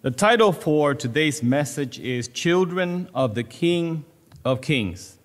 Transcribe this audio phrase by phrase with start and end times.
[0.00, 4.04] The title for today's message is Children of the King
[4.44, 5.18] of Kings.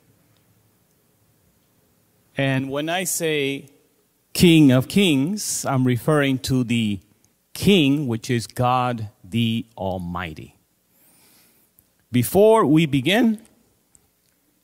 [2.35, 3.69] And when I say
[4.33, 6.99] King of Kings, I'm referring to the
[7.53, 10.55] King, which is God the Almighty.
[12.11, 13.43] Before we begin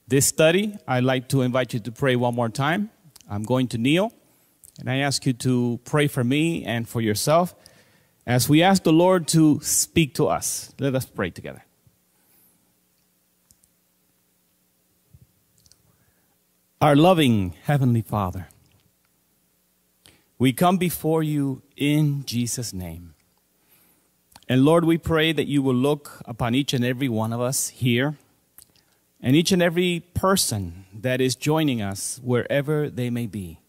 [0.07, 2.89] this study, I'd like to invite you to pray one more time.
[3.29, 4.11] I'm going to kneel,
[4.79, 7.53] and I ask you to pray for me and for yourself
[8.29, 10.71] as we ask the Lord to speak to us.
[10.79, 11.65] Let us pray together.
[16.79, 18.47] Our loving Heavenly Father,
[20.37, 23.15] we come before you in Jesus' name.
[24.47, 27.69] And Lord, we pray that you will look upon each and every one of us
[27.69, 28.15] here
[29.19, 33.59] and each and every person that is joining us wherever they may be.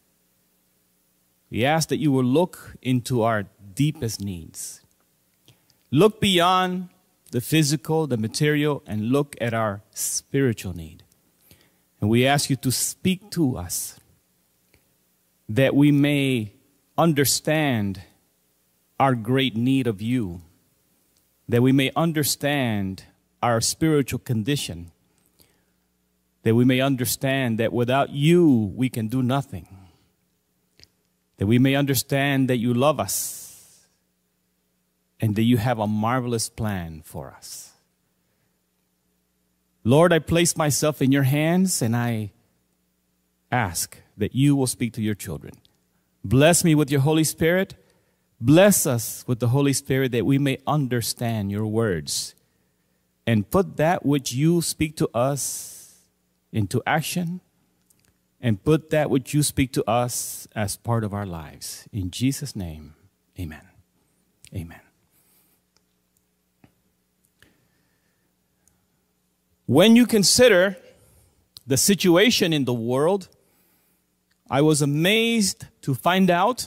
[1.51, 4.81] We ask that you will look into our deepest needs.
[5.91, 6.89] Look beyond
[7.31, 11.03] the physical, the material, and look at our spiritual need.
[12.01, 13.99] And we ask you to speak to us
[15.49, 16.53] that we may
[16.97, 18.03] understand
[18.99, 20.43] our great need of you,
[21.49, 23.05] that we may understand
[23.43, 24.91] our spiritual condition,
[26.43, 29.69] that we may understand that without you we can do nothing,
[31.39, 33.40] that we may understand that you love us
[35.21, 37.73] and that you have a marvelous plan for us.
[39.85, 42.33] Lord, I place myself in your hands and I
[43.51, 45.55] ask that you will speak to your children.
[46.23, 47.75] Bless me with your Holy Spirit.
[48.41, 52.35] Bless us with the Holy Spirit that we may understand your words
[53.27, 55.97] and put that which you speak to us
[56.53, 57.41] into action
[58.41, 61.87] and put that which you speak to us as part of our lives.
[61.93, 62.95] In Jesus' name,
[63.39, 63.63] amen.
[64.55, 64.81] Amen.
[69.71, 70.77] When you consider
[71.65, 73.29] the situation in the world,
[74.51, 76.67] I was amazed to find out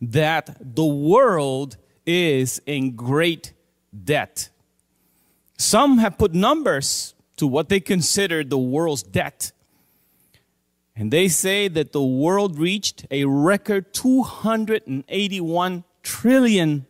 [0.00, 3.52] that the world is in great
[3.94, 4.48] debt.
[5.56, 9.52] Some have put numbers to what they consider the world's debt.
[10.96, 16.86] And they say that the world reached a record $281 trillion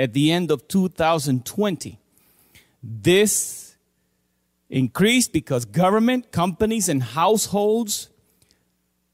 [0.00, 1.98] at the end of 2020.
[2.82, 3.67] This
[4.70, 8.10] increased because government, companies, and households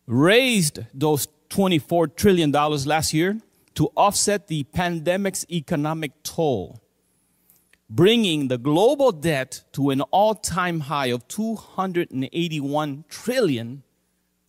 [0.06, 3.38] raised those $24 trillion last year
[3.75, 6.81] to offset the pandemic's economic toll,
[7.88, 13.82] bringing the global debt to an all-time high of 281 trillion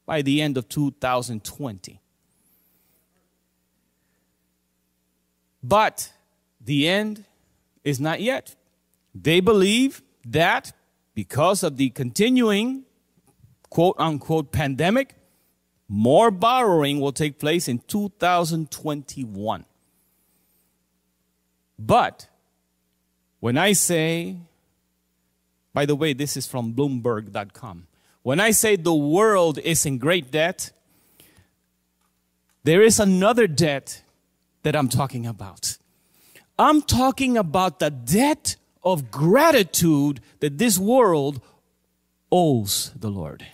[0.05, 1.99] by the end of 2020.
[5.63, 6.11] But
[6.61, 7.25] the end
[7.83, 8.55] is not yet.
[9.15, 10.73] They believe that
[11.15, 12.83] because of the continuing
[13.69, 15.15] quote unquote pandemic,
[15.87, 19.65] more borrowing will take place in 2021.
[21.77, 22.27] But
[23.39, 24.37] when I say,
[25.73, 27.87] by the way, this is from Bloomberg.com.
[28.23, 30.71] When I say the world is in great debt,
[32.63, 34.01] there is another debt
[34.63, 35.77] that I'm talking about.
[36.57, 38.55] I'm talking about the debt
[38.85, 41.41] of gratitude that this world
[42.31, 43.45] owes the Lord.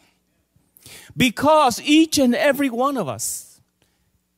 [1.16, 3.62] Because each and every one of us,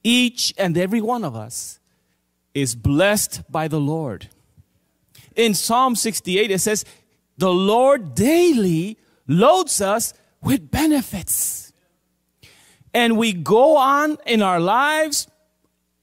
[0.03, 1.79] each and every one of us
[2.53, 4.29] is blessed by the Lord.
[5.35, 6.85] In Psalm 68, it says,
[7.37, 11.73] The Lord daily loads us with benefits.
[12.93, 15.27] And we go on in our lives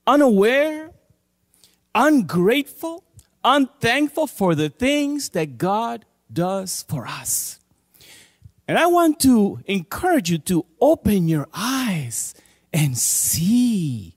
[0.07, 0.91] unaware,
[1.95, 3.05] ungrateful,
[3.45, 7.59] unthankful for the things that God does for us.
[8.69, 12.34] And I want to encourage you to open your eyes
[12.73, 14.15] and see,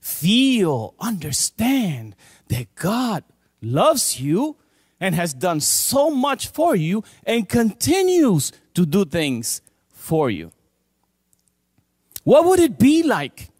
[0.00, 2.16] feel, understand
[2.48, 3.22] that God
[3.60, 4.56] loves you
[4.98, 9.60] and has done so much for you and continues to do things
[9.90, 10.52] for you.
[12.24, 13.50] What would it be like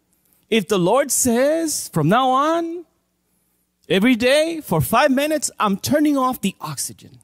[0.49, 2.85] if the Lord says from now on,
[3.93, 7.19] Every day for five minutes, I'm turning off the oxygen.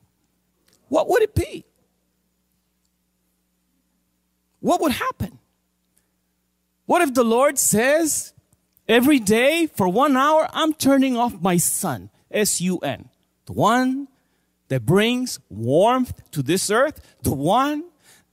[0.88, 1.66] What would it be?
[4.60, 5.40] What would happen?
[6.86, 8.34] What if the Lord says,
[8.88, 13.10] every day for one hour, I'm turning off my sun, S U N,
[13.48, 14.08] the one
[14.68, 17.84] that brings warmth to this earth, the one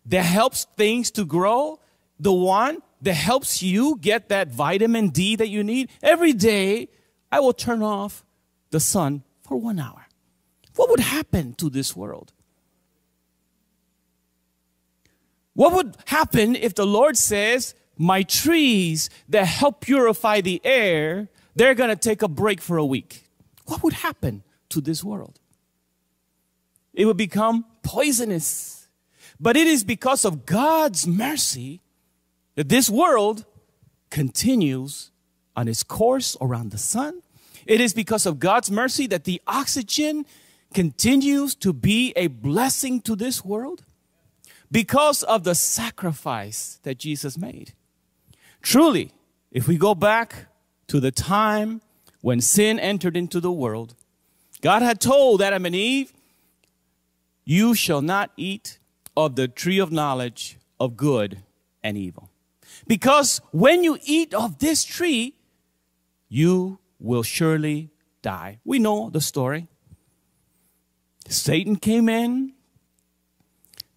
[0.04, 1.80] that helps things to grow,
[2.20, 5.88] the one that helps you get that vitamin D that you need.
[6.02, 6.90] Every day,
[7.32, 8.24] I will turn off
[8.70, 10.06] the sun for one hour.
[10.74, 12.32] What would happen to this world?
[15.54, 21.74] What would happen if the Lord says, My trees that help purify the air, they're
[21.74, 23.24] going to take a break for a week?
[23.64, 25.40] What would happen to this world?
[26.92, 28.88] It would become poisonous.
[29.40, 31.80] But it is because of God's mercy
[32.54, 33.44] that this world
[34.10, 35.10] continues
[35.54, 37.22] on its course around the sun.
[37.66, 40.24] It is because of God's mercy that the oxygen
[40.72, 43.84] continues to be a blessing to this world
[44.70, 47.72] because of the sacrifice that Jesus made.
[48.62, 49.12] Truly,
[49.50, 50.46] if we go back
[50.88, 51.80] to the time
[52.20, 53.94] when sin entered into the world,
[54.60, 56.12] God had told Adam and Eve,
[57.44, 58.78] You shall not eat
[59.16, 61.42] of the tree of knowledge of good
[61.82, 62.30] and evil.
[62.86, 65.34] Because when you eat of this tree,
[66.28, 67.90] you will surely
[68.22, 68.60] die.
[68.64, 69.68] We know the story.
[71.28, 72.52] Satan came in,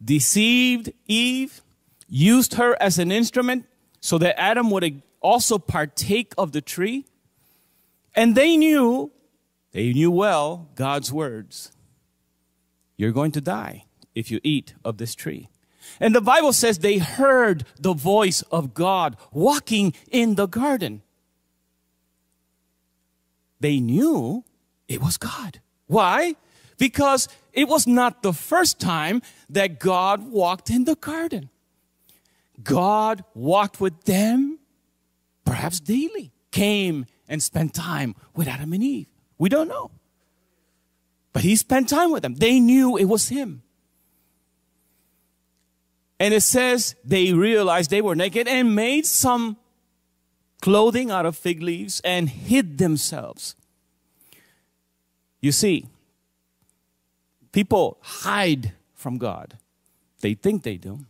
[0.03, 1.61] deceived Eve,
[2.07, 3.65] used her as an instrument
[3.99, 7.05] so that Adam would also partake of the tree.
[8.15, 9.11] And they knew,
[9.71, 11.71] they knew well God's words.
[12.97, 13.85] You're going to die
[14.15, 15.49] if you eat of this tree.
[15.99, 21.01] And the Bible says they heard the voice of God walking in the garden.
[23.59, 24.43] They knew
[24.87, 25.59] it was God.
[25.87, 26.35] Why?
[26.77, 31.49] Because it was not the first time that God walked in the garden.
[32.63, 34.59] God walked with them
[35.45, 39.07] perhaps daily, came and spent time with Adam and Eve.
[39.37, 39.91] We don't know.
[41.33, 42.35] But he spent time with them.
[42.35, 43.63] They knew it was him.
[46.19, 49.57] And it says they realized they were naked and made some
[50.61, 53.55] clothing out of fig leaves and hid themselves.
[55.41, 55.87] You see,
[57.51, 59.57] people hide from God.
[60.21, 61.05] They think they do.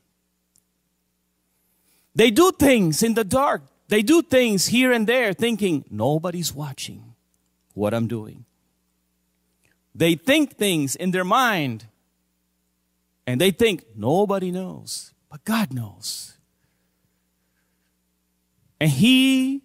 [2.15, 3.63] They do things in the dark.
[3.87, 7.15] They do things here and there thinking nobody's watching
[7.73, 8.45] what I'm doing.
[9.95, 11.85] They think things in their mind
[13.25, 16.38] and they think nobody knows, but God knows.
[18.79, 19.63] And He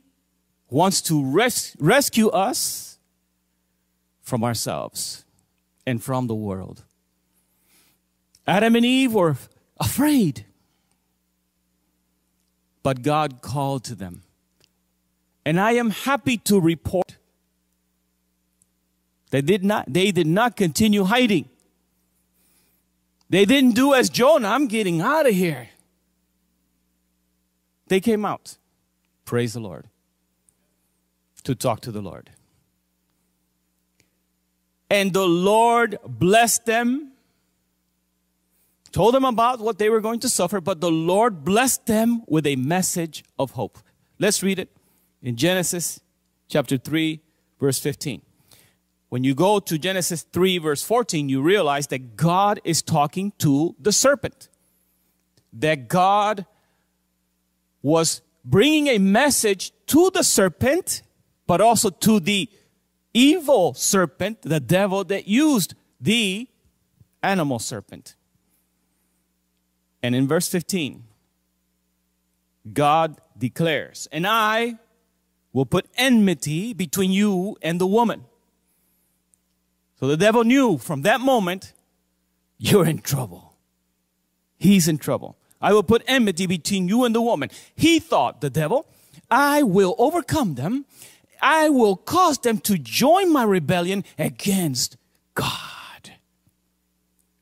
[0.71, 2.99] wants to res- rescue us
[4.23, 5.25] from ourselves
[5.87, 6.85] and from the world.
[8.47, 9.37] Adam and Eve were
[9.79, 10.45] afraid,
[12.83, 14.23] but God called to them.
[15.47, 17.17] And I am happy to report
[19.35, 21.49] they did not, they did not continue hiding.
[23.29, 25.71] They didn't do as Jonah, I'm getting out of here.
[27.89, 28.59] They came out,
[29.25, 29.89] praise the Lord,
[31.45, 32.31] to talk to the Lord.
[34.91, 37.13] And the Lord blessed them,
[38.93, 42.47] told them about what they were going to suffer, but the Lord blessed them with
[42.47, 43.79] a message of hope.
[44.19, 44.71] Let's read it
[45.23, 46.01] in Genesis
[46.49, 47.21] chapter 3,
[47.59, 48.23] verse 15.
[49.09, 53.75] When you go to Genesis 3, verse 14, you realize that God is talking to
[53.79, 54.49] the serpent.
[55.53, 56.47] That God
[57.81, 61.03] was bringing a message to the serpent,
[61.47, 62.49] but also to the
[63.13, 66.49] evil serpent, the devil that used the
[67.23, 68.15] animal serpent.
[70.03, 71.05] And in verse 15,
[72.73, 74.79] God declares, And I
[75.53, 78.25] will put enmity between you and the woman.
[80.01, 81.73] So the devil knew from that moment,
[82.59, 83.57] you're in trouble.
[84.59, 85.39] He's in trouble.
[85.65, 87.49] I will put enmity between you and the woman.
[87.75, 88.87] He thought, the devil,
[89.31, 90.85] I will overcome them
[91.45, 94.97] I will cause them to join my rebellion against
[95.35, 96.13] God.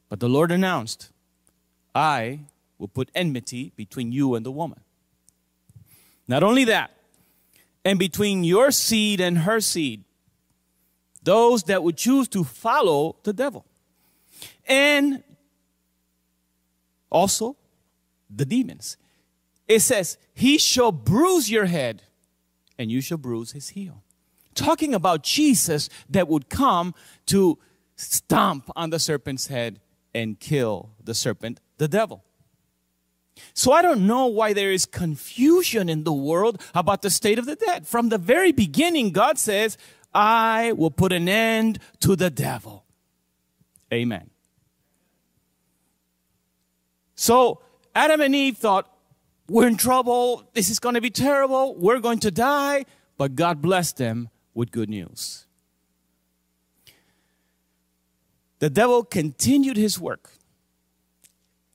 [0.09, 1.11] But the Lord announced,
[1.95, 2.41] I
[2.79, 4.81] will put enmity between you and the woman.
[6.26, 6.91] Not only that,
[7.85, 10.02] and between your seed and her seed,
[11.23, 13.64] those that would choose to follow the devil.
[14.67, 15.23] And
[17.09, 17.57] also
[18.35, 18.97] the demons.
[19.69, 22.03] It says, He shall bruise your head,
[22.79, 24.03] and you shall bruise his heel.
[24.55, 26.95] Talking about Jesus that would come
[27.27, 27.59] to
[27.97, 29.81] stomp on the serpent's head
[30.15, 32.25] and kill the serpent, the devil.
[33.55, 37.47] So I don't know why there is confusion in the world about the state of
[37.47, 37.87] the dead.
[37.87, 39.79] From the very beginning, God says,
[40.12, 42.85] I will put an end to the devil.
[43.93, 44.31] Amen.
[47.15, 47.62] So
[47.94, 48.88] Adam and Eve thought,
[49.49, 50.49] we're in trouble.
[50.54, 51.75] This is going to be terrible.
[51.75, 52.84] We're going to die.
[53.18, 55.46] But God blessed them with good news.
[58.62, 60.30] the devil continued his work.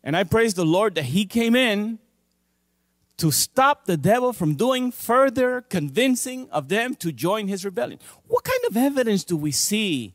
[0.05, 2.00] And I praise the Lord that he came in
[3.17, 8.00] to stop the devil from doing further convincing of them to join his rebellion.
[8.27, 10.13] What kind of evidence do we see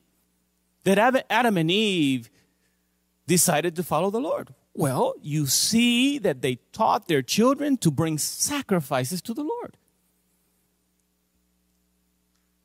[0.84, 0.96] that
[1.28, 2.30] Adam and Eve
[3.26, 4.54] decided to follow the Lord?
[4.74, 9.76] Well, you see that they taught their children to bring sacrifices to the Lord.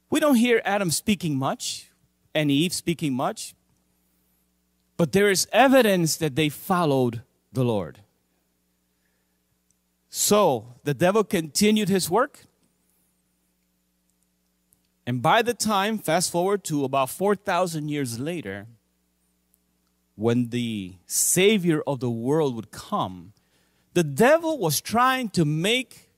[0.10, 1.92] We don't hear Adam speaking much
[2.34, 3.56] and Eve speaking much,
[4.96, 8.00] but there is evidence that they followed the Lord.
[10.10, 12.46] So the devil continued his work.
[15.06, 18.68] And by the time, fast forward to about 4,000 years later,
[20.18, 23.34] when the Savior of the world would come,
[23.94, 26.10] the devil was trying to make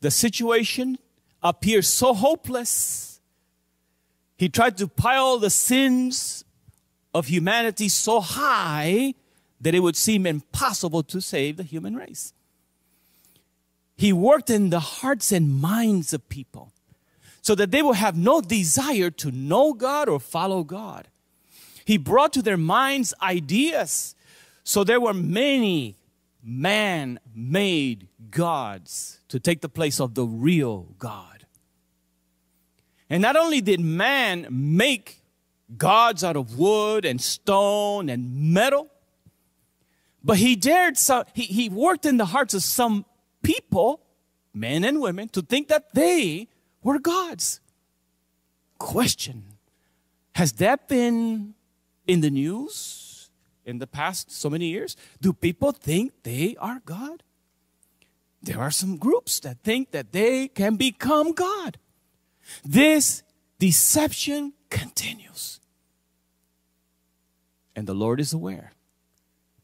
[0.00, 0.98] the situation
[1.42, 3.20] appear so hopeless.
[4.38, 6.44] He tried to pile the sins
[7.12, 9.14] of humanity so high
[9.60, 12.32] that it would seem impossible to save the human race.
[13.96, 16.72] He worked in the hearts and minds of people
[17.42, 21.08] so that they will have no desire to know God or follow God.
[21.84, 24.14] He brought to their minds ideas.
[24.62, 25.96] So there were many
[26.42, 31.46] man made gods to take the place of the real God.
[33.10, 35.20] And not only did man make
[35.76, 38.88] gods out of wood and stone and metal,
[40.22, 43.04] but he dared, so, he, he worked in the hearts of some
[43.42, 44.00] people,
[44.54, 46.48] men and women, to think that they
[46.82, 47.60] were gods.
[48.78, 49.44] Question
[50.34, 51.54] Has that been
[52.06, 53.30] in the news
[53.64, 54.96] in the past so many years?
[55.20, 57.22] Do people think they are God?
[58.42, 61.78] There are some groups that think that they can become God.
[62.62, 63.22] This
[63.58, 65.60] deception continues.
[67.74, 68.72] And the Lord is aware.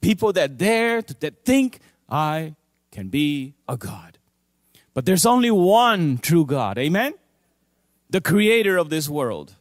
[0.00, 2.54] People that dare that think I
[2.90, 4.18] can be a God.
[4.94, 6.78] But there's only one true God.
[6.78, 7.14] Amen?
[8.08, 9.54] The creator of this world.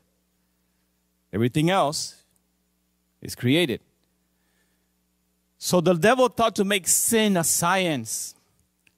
[1.31, 2.18] Everything else
[3.21, 3.81] is created.
[5.57, 8.33] So the devil thought to make sin a science.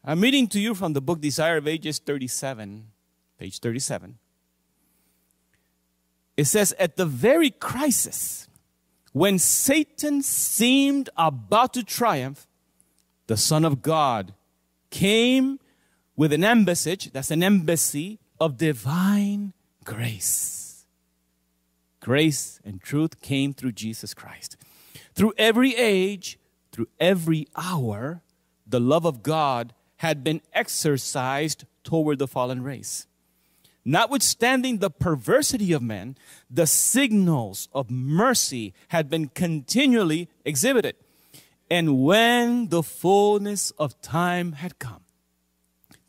[0.03, 2.85] I'm reading to you from the book Desire of Ages 37,
[3.39, 4.17] page 37.
[6.37, 8.47] It says, At the very crisis
[9.11, 12.47] when Satan seemed about to triumph,
[13.27, 14.33] the Son of God
[14.89, 15.59] came
[16.15, 20.60] with an embassy, that's an embassy of divine grace.
[22.01, 24.57] Grace and truth came through Jesus Christ.
[25.13, 26.39] Through every age,
[26.71, 28.23] through every hour,
[28.65, 33.05] the love of God had been exercised toward the fallen race.
[33.85, 36.15] Notwithstanding the perversity of men,
[36.49, 40.95] the signals of mercy had been continually exhibited.
[41.69, 45.01] And when the fullness of time had come,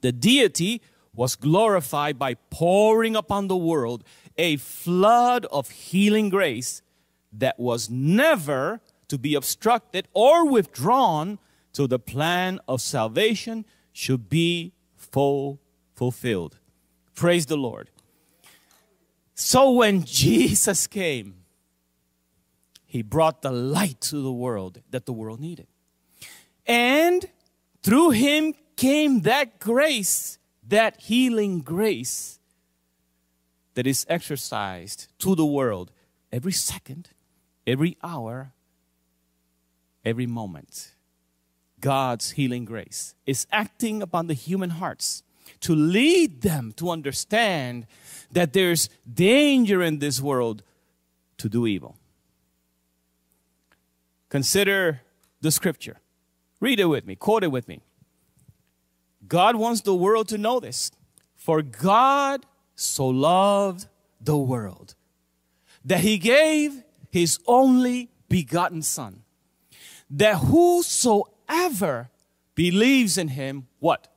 [0.01, 0.83] the deity
[1.15, 4.03] was glorified by pouring upon the world
[4.37, 6.83] a flood of healing grace
[7.33, 11.39] that was never to be obstructed or withdrawn
[11.73, 15.61] till the plan of salvation should be full
[15.95, 16.59] fulfilled.
[17.15, 17.91] Praise the Lord.
[19.35, 21.35] So when Jesus came,
[22.87, 25.67] he brought the light to the world that the world needed.
[26.67, 27.25] And
[27.83, 32.39] through him came that grace, that healing grace
[33.75, 35.91] that is exercised to the world
[36.31, 37.11] every second,
[37.67, 38.53] every hour,
[40.05, 40.93] every moment.
[41.81, 45.23] God's healing grace is acting upon the human hearts
[45.61, 47.87] to lead them to understand
[48.31, 50.63] that there's danger in this world
[51.39, 51.97] to do evil.
[54.29, 55.03] Consider
[55.41, 55.99] the scripture.
[56.61, 57.81] Read it with me, quote it with me.
[59.27, 60.91] God wants the world to know this.
[61.37, 63.87] For God so loved
[64.21, 64.95] the world
[65.85, 69.23] that he gave his only begotten Son,
[70.11, 72.11] that whosoever
[72.55, 74.09] believes in him, what?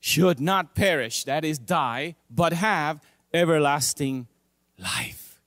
[0.00, 3.00] Should not perish, that is, die, but have
[3.32, 4.26] everlasting
[4.78, 5.40] life.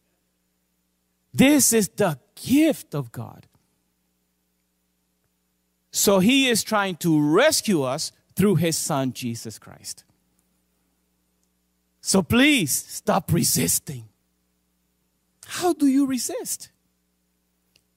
[1.34, 3.48] This is the gift of God.
[5.92, 10.04] So he is trying to rescue us through his son, Jesus Christ.
[12.06, 14.04] So please stop resisting.
[15.48, 16.70] How do you resist?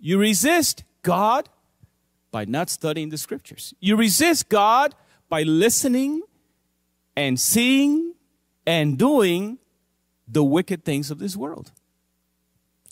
[0.01, 1.51] You resist God
[2.31, 3.75] by not studying the scriptures.
[3.81, 4.95] You resist God
[5.29, 6.23] by listening
[7.17, 8.15] and seeing
[8.67, 9.59] and doing
[10.27, 11.71] the wicked things of this world.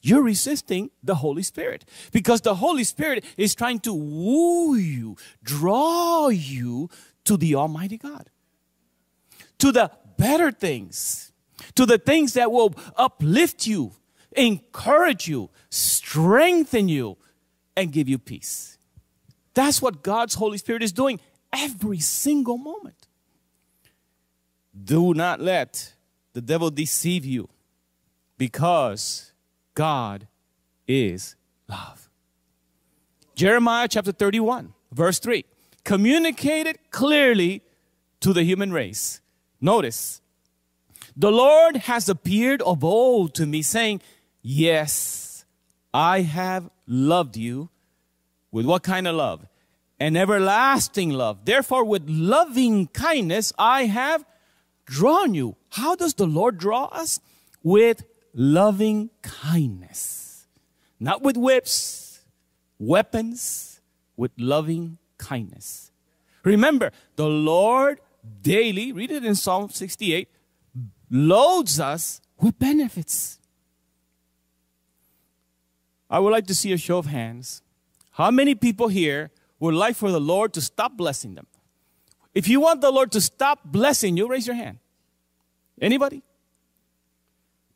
[0.02, 6.28] you're resisting the Holy Spirit because the Holy Spirit is trying to woo you, draw
[6.28, 6.90] you
[7.24, 8.28] to the Almighty God,
[9.58, 11.32] to the better things,
[11.74, 13.92] to the things that will uplift you,
[14.32, 17.16] encourage you, strengthen you,
[17.76, 18.78] and give you peace.
[19.54, 21.20] That's what God's Holy Spirit is doing
[21.52, 23.08] every single moment.
[24.84, 25.94] Do not let
[26.34, 27.48] the devil deceive you
[28.36, 29.32] because
[29.74, 30.28] God
[30.86, 31.36] is
[31.68, 32.10] love.
[33.34, 35.44] Jeremiah chapter 31, verse 3.
[35.84, 37.62] Communicated clearly
[38.20, 39.20] to the human race.
[39.60, 40.20] Notice,
[41.16, 44.02] the Lord has appeared of old to me, saying,
[44.42, 45.44] Yes,
[45.92, 47.70] I have loved you.
[48.52, 49.46] With what kind of love?
[49.98, 51.44] An everlasting love.
[51.44, 54.24] Therefore, with loving kindness, I have
[54.84, 55.56] drawn you.
[55.70, 57.18] How does the Lord draw us?
[57.62, 60.46] With loving kindness.
[61.00, 62.20] Not with whips,
[62.78, 63.80] weapons,
[64.16, 65.90] with loving kindness.
[66.44, 68.00] Remember, the Lord
[68.42, 70.28] daily, read it in Psalm 68,
[71.10, 73.38] loads us with benefits.
[76.08, 77.62] I would like to see a show of hands.
[78.12, 81.46] How many people here would like for the Lord to stop blessing them?
[82.34, 84.78] If you want the Lord to stop blessing you, raise your hand.
[85.80, 86.22] Anybody?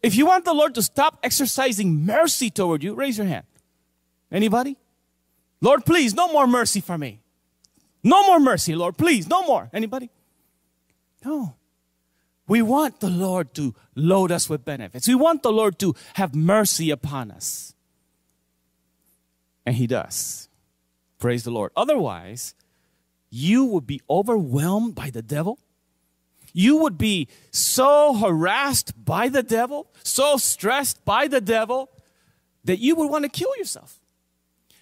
[0.03, 3.45] If you want the Lord to stop exercising mercy toward you, raise your hand.
[4.33, 4.77] Anybody?
[5.61, 7.21] Lord, please, no more mercy for me.
[8.03, 9.69] No more mercy, Lord, please, no more.
[9.73, 10.11] Anybody?
[11.25, 11.57] No.
[12.47, 15.07] We want the Lord to load us with benefits.
[15.07, 17.75] We want the Lord to have mercy upon us.
[19.65, 20.49] And He does.
[21.19, 21.71] Praise the Lord.
[21.77, 22.55] Otherwise,
[23.31, 25.59] you would be overwhelmed by the devil
[26.53, 31.91] you would be so harassed by the devil, so stressed by the devil,
[32.65, 34.01] that you would want to kill yourself.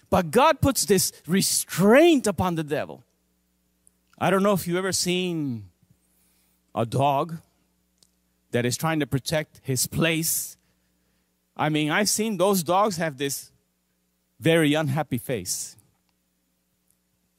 [0.09, 3.03] But God puts this restraint upon the devil.
[4.17, 5.68] I don't know if you've ever seen
[6.73, 7.37] a dog
[8.51, 10.57] that is trying to protect his place.
[11.55, 13.51] I mean, I've seen those dogs have this
[14.39, 15.75] very unhappy face.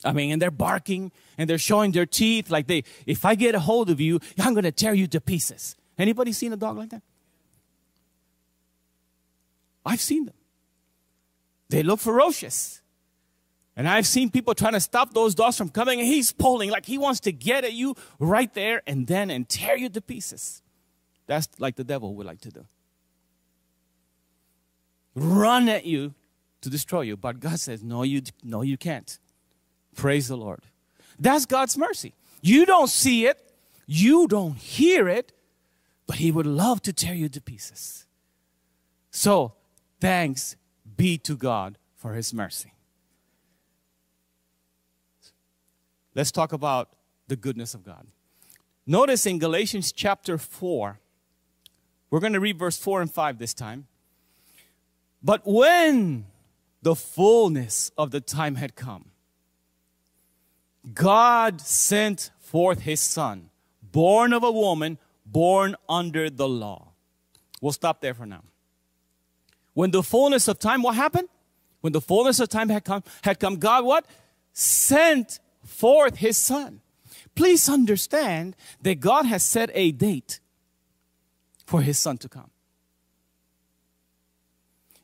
[0.04, 3.54] I mean, and they're barking and they're showing their teeth like they, if I get
[3.54, 5.76] a hold of you, I'm going to tear you to pieces.
[5.98, 7.02] Anybody seen a dog like that?
[9.84, 10.34] I've seen them.
[11.68, 12.80] They look ferocious.
[13.80, 16.84] And I've seen people trying to stop those dogs from coming and he's pulling like
[16.84, 20.60] he wants to get at you right there and then and tear you to pieces.
[21.26, 22.66] That's like the devil would like to do.
[25.14, 26.12] Run at you
[26.60, 27.16] to destroy you.
[27.16, 29.18] But God says, no, you, no, you can't.
[29.96, 30.60] Praise the Lord.
[31.18, 32.12] That's God's mercy.
[32.42, 33.50] You don't see it,
[33.86, 35.32] you don't hear it,
[36.06, 38.04] but He would love to tear you to pieces.
[39.10, 39.54] So,
[40.02, 40.56] thanks
[40.98, 42.74] be to God for His mercy.
[46.14, 46.90] Let's talk about
[47.28, 48.06] the goodness of God.
[48.86, 50.98] Notice in Galatians chapter 4,
[52.10, 53.86] we're going to read verse 4 and 5 this time.
[55.22, 56.26] But when
[56.82, 59.10] the fullness of the time had come,
[60.94, 63.50] God sent forth his son,
[63.82, 66.88] born of a woman, born under the law.
[67.60, 68.42] We'll stop there for now.
[69.74, 71.28] When the fullness of time, what happened?
[71.80, 74.06] When the fullness of time had come, had come, God what?
[74.52, 76.80] Sent forth his son.
[77.34, 80.40] Please understand that God has set a date
[81.64, 82.50] for his son to come.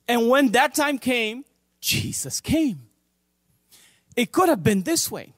[0.08, 1.44] And when that time came,
[1.80, 2.88] Jesus came.
[4.16, 5.34] It could have been this way.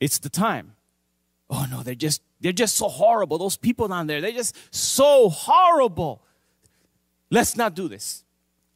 [0.00, 0.74] It's the time.
[1.48, 3.38] Oh no, they're just they're just so horrible.
[3.38, 6.22] Those people down there, they're just so horrible.
[7.30, 8.24] Let's not do this.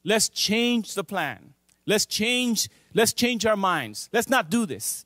[0.05, 1.55] Let's change the plan.
[1.87, 4.09] Let's change let's change our minds.
[4.13, 5.05] Let's not do this.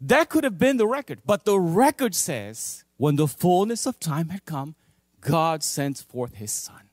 [0.00, 4.28] That could have been the record, but the record says when the fullness of time
[4.28, 4.74] had come,
[5.20, 6.90] God sent forth his son.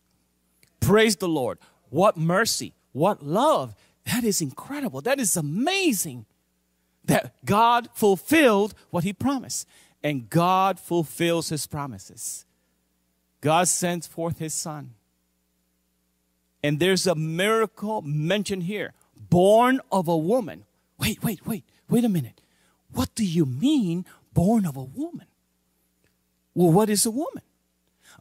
[0.79, 1.59] Praise the Lord.
[1.89, 3.75] What mercy, what love.
[4.05, 5.01] That is incredible.
[5.01, 6.25] That is amazing
[7.05, 9.67] that God fulfilled what he promised.
[10.03, 12.45] And God fulfills his promises.
[13.41, 14.93] God sends forth his son.
[16.63, 18.93] And there's a miracle mentioned here
[19.29, 20.65] born of a woman.
[20.97, 22.41] Wait, wait, wait, wait a minute.
[22.95, 25.27] What do you mean, born of a woman?
[26.53, 27.43] Well, what is a woman?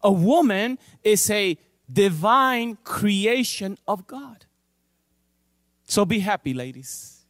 [0.03, 1.57] A woman is a
[1.91, 4.47] divine creation of God.
[5.85, 7.25] So be happy, ladies.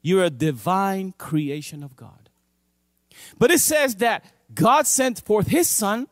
[0.00, 2.30] You're a divine creation of God.
[3.38, 6.08] But it says that God sent forth his son,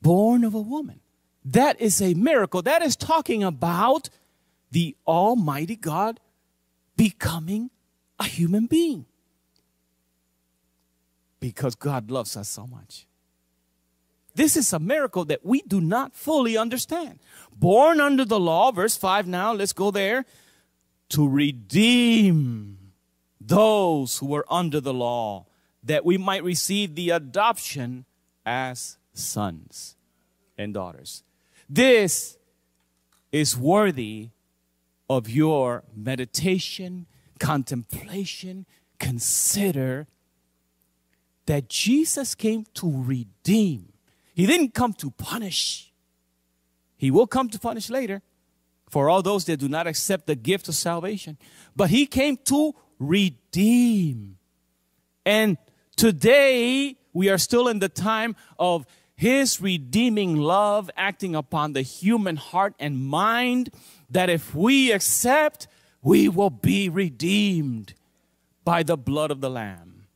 [0.00, 1.00] born of a woman.
[1.44, 2.62] That is a miracle.
[2.62, 4.08] That is talking about
[4.70, 6.20] the Almighty God
[6.98, 7.70] becoming
[8.18, 9.06] a human being.
[11.40, 13.06] Because God loves us so much.
[14.34, 17.20] This is a miracle that we do not fully understand.
[17.56, 20.26] Born under the law, verse 5 now, let's go there,
[21.10, 22.78] to redeem
[23.40, 25.46] those who were under the law,
[25.82, 28.04] that we might receive the adoption
[28.44, 29.96] as sons
[30.58, 31.22] and daughters.
[31.68, 32.36] This
[33.30, 34.30] is worthy
[35.08, 37.06] of your meditation,
[37.38, 38.66] contemplation.
[38.98, 40.06] Consider
[41.46, 43.92] that Jesus came to redeem.
[44.34, 45.92] He didn't come to punish.
[46.96, 48.22] He will come to punish later
[48.90, 51.38] for all those that do not accept the gift of salvation.
[51.74, 54.36] But he came to redeem.
[55.24, 55.58] And
[55.96, 62.36] today we are still in the time of his redeeming love acting upon the human
[62.36, 63.70] heart and mind
[64.10, 65.66] that if we accept,
[66.02, 67.94] we will be redeemed
[68.64, 70.06] by the blood of the Lamb.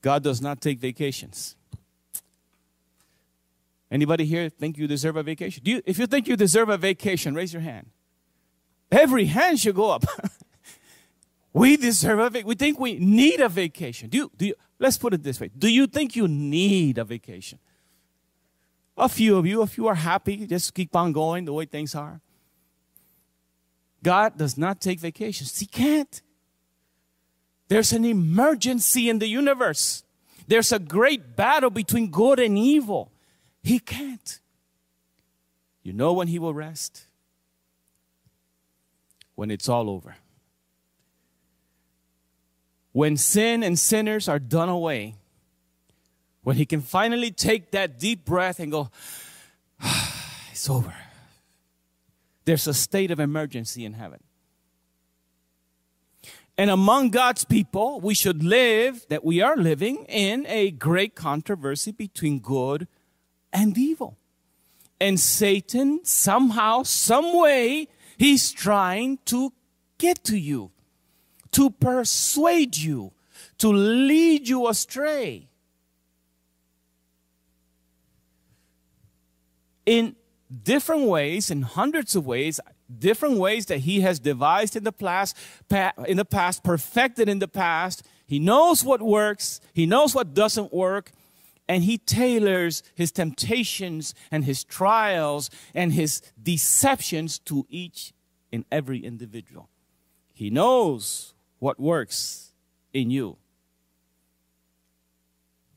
[0.00, 1.56] God does not take vacations.
[3.90, 5.62] Anybody here think you deserve a vacation?
[5.64, 7.90] Do you, if you think you deserve a vacation, raise your hand.
[8.90, 10.04] Every hand should go up.
[11.52, 12.48] we deserve a vacation.
[12.48, 14.10] We think we need a vacation.
[14.10, 15.50] Do you, do you, let's put it this way.
[15.56, 17.58] Do you think you need a vacation?
[18.96, 21.94] A few of you, if you are happy, just keep on going the way things
[21.94, 22.20] are.
[24.02, 25.58] God does not take vacations.
[25.58, 26.22] He can't.
[27.68, 30.04] There's an emergency in the universe.
[30.46, 33.10] There's a great battle between good and evil.
[33.62, 34.40] He can't.
[35.82, 37.06] You know when he will rest?
[39.34, 40.16] When it's all over.
[42.92, 45.16] When sin and sinners are done away.
[46.44, 48.90] When he can finally take that deep breath and go,
[50.52, 50.94] it's over.
[52.44, 54.20] There's a state of emergency in heaven.
[56.56, 61.90] And among God's people, we should live, that we are living in a great controversy
[61.90, 62.86] between good
[63.52, 64.18] and evil.
[65.00, 69.52] And Satan, somehow, some way, he's trying to
[69.98, 70.70] get to you,
[71.52, 73.12] to persuade you,
[73.58, 75.48] to lead you astray.
[79.86, 80.16] In
[80.62, 82.60] different ways, in hundreds of ways,
[82.98, 85.36] different ways that he has devised in the past,
[86.06, 88.02] in the past, perfected in the past.
[88.26, 91.12] He knows what works, he knows what doesn't work,
[91.68, 98.12] and he tailors his temptations and his trials and his deceptions to each
[98.52, 99.68] and every individual.
[100.32, 102.52] He knows what works
[102.92, 103.36] in you.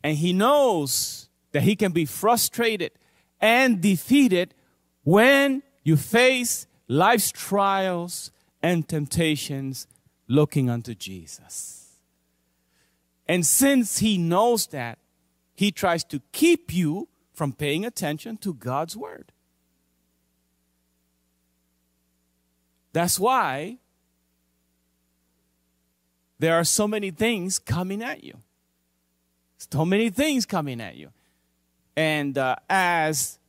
[0.03, 2.91] And he knows that he can be frustrated
[3.39, 4.54] and defeated
[5.04, 9.88] when you face life's trials and temptations
[10.28, 11.88] looking unto Jesus.
[13.28, 15.00] And since he knows that,
[15.56, 19.32] he tries to keep you from paying attention to God's word.
[22.93, 23.78] That's why
[26.39, 28.39] there are so many things coming at you.
[29.58, 31.12] So many things coming at you.
[31.97, 33.39] And uh, as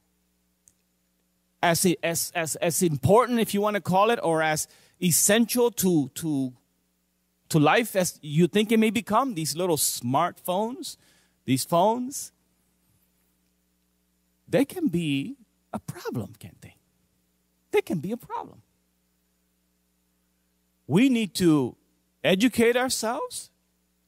[1.62, 4.68] as, as, as, as important, if you want to call it, or as
[5.02, 6.52] essential to, to,
[7.48, 10.96] to life as you think it may become, these little smartphones,
[11.44, 12.32] these phones,
[14.48, 15.36] they can be
[15.72, 16.76] a problem, can't they?
[17.70, 18.62] They can be a problem.
[20.86, 21.76] We need to
[22.24, 23.50] educate ourselves,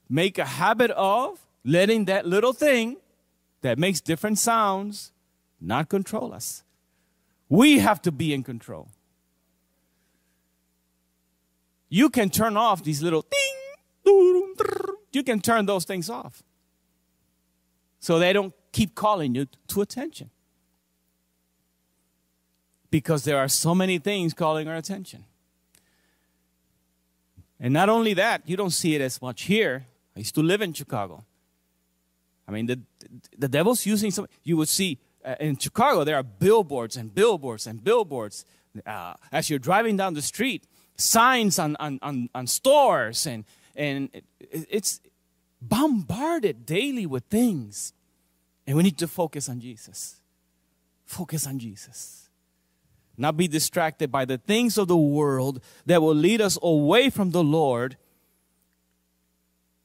[0.09, 2.97] make a habit of letting that little thing
[3.61, 5.11] that makes different sounds
[5.59, 6.63] not control us.
[7.49, 8.89] We have to be in control.
[11.89, 14.55] You can turn off these little ding,
[15.11, 16.41] you can turn those things off
[17.99, 20.29] so they don't keep calling you to attention.
[22.89, 25.25] Because there are so many things calling our attention.
[27.59, 29.85] And not only that, you don't see it as much here.
[30.15, 31.25] I used to live in Chicago.
[32.51, 32.79] I mean, the,
[33.37, 37.67] the devil's using some, you would see uh, in Chicago, there are billboards and billboards
[37.67, 38.45] and billboards.
[38.85, 44.09] Uh, as you're driving down the street, signs on, on, on, on stores, and, and
[44.13, 44.25] it,
[44.69, 44.99] it's
[45.61, 47.93] bombarded daily with things.
[48.65, 50.17] And we need to focus on Jesus.
[51.05, 52.29] Focus on Jesus.
[53.17, 57.31] Not be distracted by the things of the world that will lead us away from
[57.31, 57.97] the Lord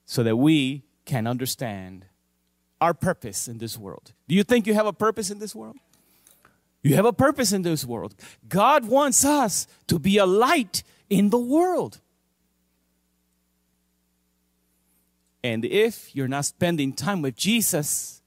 [0.05, 2.07] so that we can understand
[2.81, 4.12] our purpose in this world.
[4.29, 5.77] Do you think you have a purpose in this world?
[6.83, 8.15] You have a purpose in this world.
[8.49, 12.01] God wants us to be a light in the world.
[15.43, 18.23] And if you're not spending time with Jesus,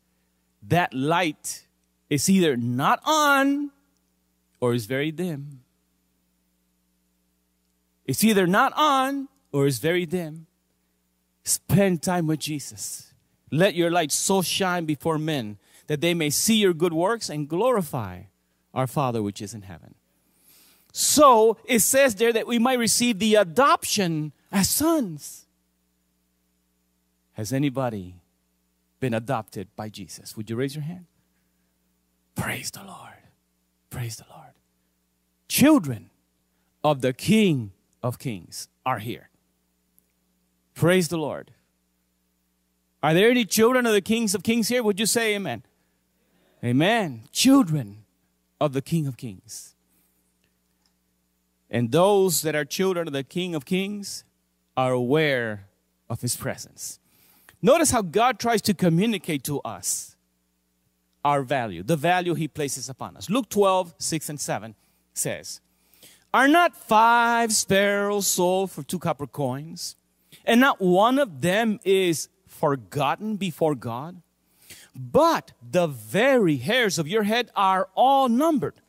[0.63, 1.67] that light
[2.09, 3.71] is either not on
[4.59, 5.61] or is very dim.
[8.05, 10.47] It's either not on or is very dim.
[11.43, 13.08] Spend time with Jesus.
[13.51, 15.57] Let your light so shine before men
[15.87, 18.23] that they may see your good works and glorify
[18.73, 19.95] our Father which is in heaven.
[20.91, 25.45] So it says there that we might receive the adoption as sons.
[27.33, 28.15] Has anybody
[28.99, 30.35] been adopted by Jesus?
[30.35, 31.05] Would you raise your hand?
[32.35, 33.13] Praise the Lord.
[33.89, 34.53] Praise the Lord.
[35.47, 36.09] Children
[36.83, 37.71] of the King
[38.03, 39.29] of Kings are here.
[40.75, 41.51] Praise the Lord.
[43.01, 44.83] Are there any children of the kings of kings here?
[44.83, 45.63] Would you say amen?
[46.63, 47.23] Amen.
[47.31, 48.03] Children
[48.59, 49.75] of the King of Kings.
[51.69, 54.23] And those that are children of the King of Kings
[54.75, 55.67] are aware
[56.09, 56.99] of his presence.
[57.61, 60.15] Notice how God tries to communicate to us
[61.23, 63.29] our value, the value he places upon us.
[63.29, 64.75] Luke 12, 6 and 7
[65.13, 65.61] says,
[66.33, 69.95] Are not five sparrows sold for two copper coins?
[70.45, 74.21] And not one of them is forgotten before God?
[74.95, 78.81] But the very hairs of your head are all numbered.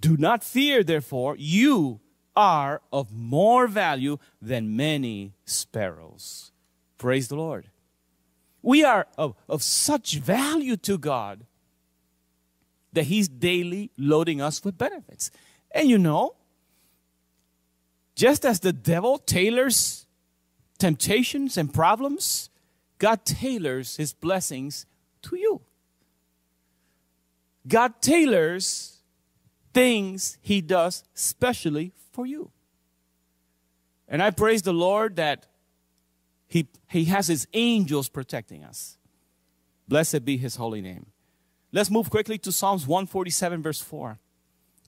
[0.00, 2.00] Do not fear, therefore, you
[2.34, 6.50] are of more value than many sparrows.
[6.98, 7.68] Praise the Lord.
[8.62, 11.44] We are of, of such value to God
[12.92, 15.30] that He's daily loading us with benefits.
[15.70, 16.34] And you know,
[18.14, 20.06] just as the devil tailors
[20.78, 22.50] temptations and problems,
[23.02, 24.86] God tailors His blessings
[25.22, 25.60] to you.
[27.66, 29.00] God tailors
[29.74, 32.52] things He does specially for you.
[34.06, 35.48] And I praise the Lord that
[36.46, 38.98] he, he has His angels protecting us.
[39.88, 41.06] Blessed be His holy name.
[41.72, 44.20] Let's move quickly to Psalms 147, verse 4.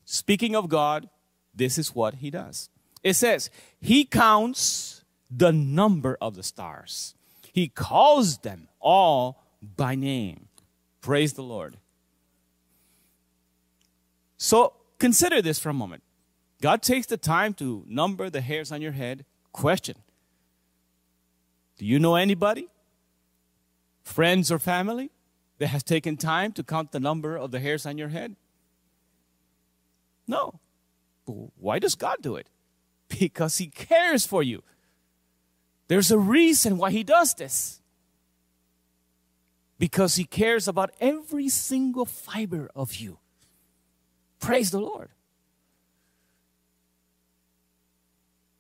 [0.04, 1.08] Speaking of God,
[1.52, 2.70] this is what He does.
[3.02, 3.50] It says,
[3.80, 7.16] He counts the number of the stars,
[7.54, 9.44] He calls them all
[9.76, 10.48] by name.
[11.00, 11.76] Praise the Lord.
[14.36, 16.02] So consider this for a moment.
[16.60, 19.24] God takes the time to number the hairs on your head.
[19.52, 19.94] Question
[21.78, 22.66] Do you know anybody,
[24.02, 25.12] friends or family,
[25.58, 28.34] that has taken time to count the number of the hairs on your head?
[30.26, 30.58] No.
[31.24, 32.48] Why does God do it?
[33.08, 34.64] Because He cares for you.
[35.88, 37.80] There's a reason why He does this
[39.78, 43.18] because He cares about every single fiber of you.
[44.40, 45.10] Praise the Lord.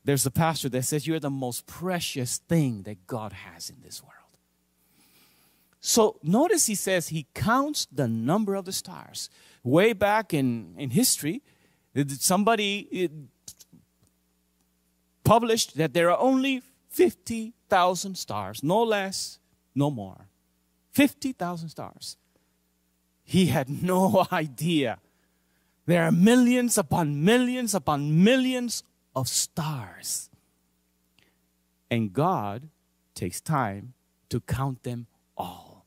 [0.04, 4.02] There's a pastor that says you're the most precious thing that God has in this
[4.02, 4.12] world.
[5.80, 9.28] So notice he says he counts the number of the stars.
[9.62, 11.42] Way back in, in history,
[12.08, 13.08] somebody eh,
[15.24, 16.62] published that there are only
[16.94, 19.40] 50,000 stars, no less,
[19.74, 20.28] no more.
[20.92, 22.16] 50,000 stars.
[23.24, 24.98] He had no idea.
[25.86, 28.84] There are millions upon millions upon millions
[29.16, 30.30] of stars.
[31.90, 32.68] And God
[33.16, 33.94] takes time
[34.28, 35.86] to count them all.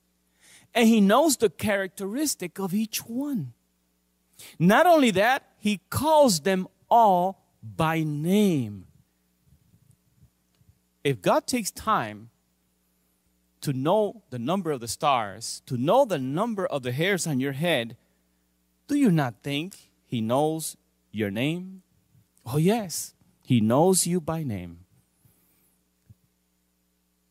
[0.76, 3.54] And He knows the characteristic of each one.
[4.60, 8.87] Not only that, He calls them all by name.
[11.08, 12.32] If God takes time
[13.62, 17.40] to know the number of the stars, to know the number of the hairs on
[17.40, 17.96] your head,
[18.90, 20.76] do you not think He knows
[21.14, 21.84] your name?
[22.46, 24.80] Oh, yes, He knows you by name.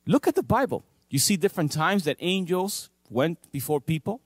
[0.06, 0.82] Look at the Bible.
[1.10, 4.22] You see different times that angels went before people,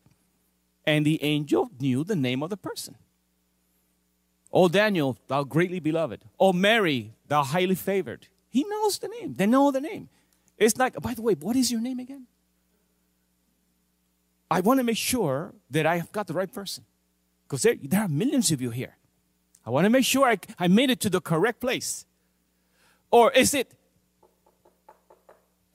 [0.86, 2.94] and the angel knew the name of the person.
[4.52, 6.24] Oh, Daniel, thou greatly beloved.
[6.38, 8.28] Oh, Mary, thou highly favored.
[8.50, 9.34] He knows the name.
[9.34, 10.08] They know the name.
[10.58, 12.26] It's like, by the way, what is your name again?
[14.50, 16.84] I want to make sure that I have got the right person.
[17.46, 18.96] Because there, there are millions of you here.
[19.64, 22.04] I want to make sure I, I made it to the correct place.
[23.10, 23.72] Or is it,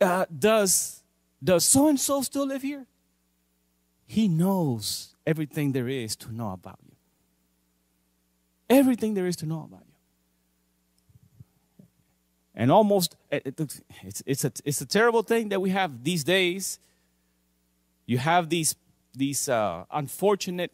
[0.01, 1.03] uh, does,
[1.43, 2.85] does so and so still live here?
[4.05, 6.95] He knows everything there is to know about you.
[8.69, 9.84] Everything there is to know about you.
[12.55, 16.79] And almost, it's, it's, a, it's a terrible thing that we have these days.
[18.05, 18.75] You have these,
[19.13, 20.71] these uh, unfortunate,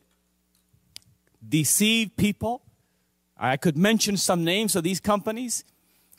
[1.48, 2.62] deceived people.
[3.36, 5.64] I could mention some names of these companies.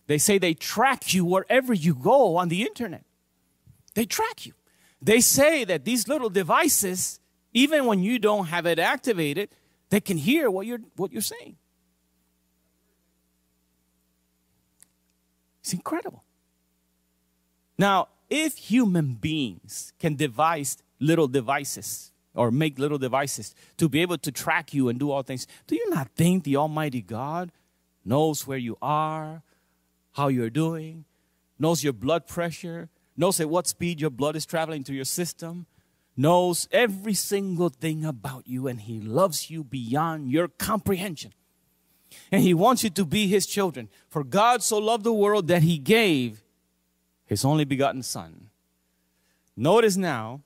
[0.09, 3.05] They say they track you wherever you go on the internet.
[3.95, 4.55] They track you.
[5.01, 7.21] They say that these little devices,
[7.53, 9.51] even when you don't have it activated,
[9.91, 11.57] they can hear what you're, what you're saying.
[15.63, 16.25] It's incredible.
[17.79, 24.19] Now, if human beings can devise little devices or make little devices to be able
[24.19, 27.53] to track you and do all things, do you not think the Almighty God
[28.05, 29.43] knows where you are,
[30.13, 31.05] how you're doing,
[31.59, 35.67] knows your blood pressure, knows at what speed your blood is traveling through your system,
[36.17, 41.33] knows every single thing about you, and He loves you beyond your comprehension?
[42.33, 43.91] And he wants you to be his children.
[44.09, 46.43] For God so loved the world that he gave
[47.27, 48.49] his only begotten son.
[49.55, 50.41] Notice now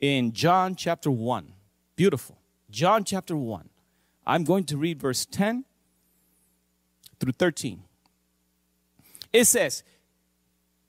[0.00, 1.52] in John chapter 1.
[1.94, 2.36] Beautiful.
[2.68, 3.68] John chapter 1.
[4.26, 5.64] I'm going to read verse 10
[7.20, 7.84] through 13.
[9.32, 9.84] It says,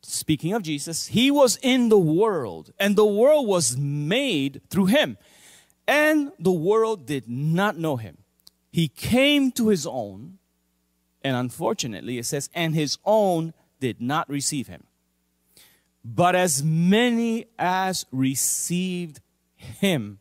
[0.01, 5.17] speaking of Jesus, he was in the world, and the world was made through him,
[5.87, 8.17] and the world did not know him.
[8.75, 10.37] He came to his own,
[11.23, 14.83] and unfortunately, it says, and his own did not receive him.
[16.03, 19.21] But as many as received
[19.55, 20.19] him,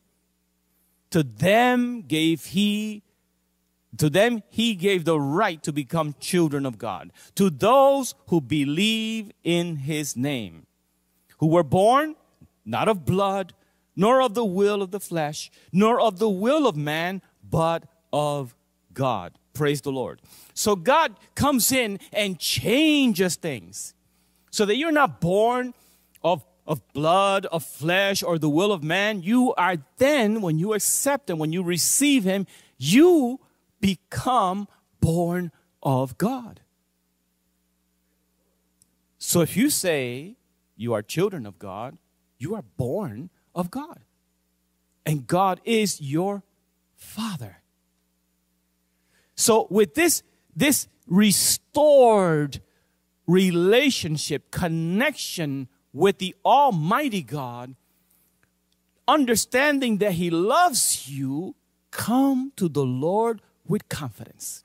[1.11, 3.03] to them gave he
[3.97, 9.33] to them he gave the right to become children of God to those who believe
[9.43, 10.67] in his name
[11.39, 12.15] who were born
[12.65, 13.53] not of blood
[13.97, 18.55] nor of the will of the flesh nor of the will of man but of
[18.93, 19.33] God.
[19.55, 20.23] Praise the Lord.
[20.55, 23.93] So God comes in and changes things
[24.53, 25.75] so that you're not born
[26.23, 29.21] of, of blood, of flesh, or the will of man.
[29.23, 32.47] You are then, when you accept Him, when you receive Him,
[32.79, 33.41] you
[33.81, 34.69] become
[35.01, 35.51] born
[35.83, 36.61] of God.
[39.19, 40.37] So if you say
[40.77, 41.99] you are children of God,
[42.39, 44.01] you are born of God.
[45.05, 46.45] And God is your
[46.95, 47.64] Father.
[49.45, 50.23] So with this,
[50.57, 52.63] this restored
[53.27, 57.75] relationship, connection with the Almighty God,
[59.07, 61.57] understanding that He loves you,
[61.91, 64.65] come to the Lord with confidence.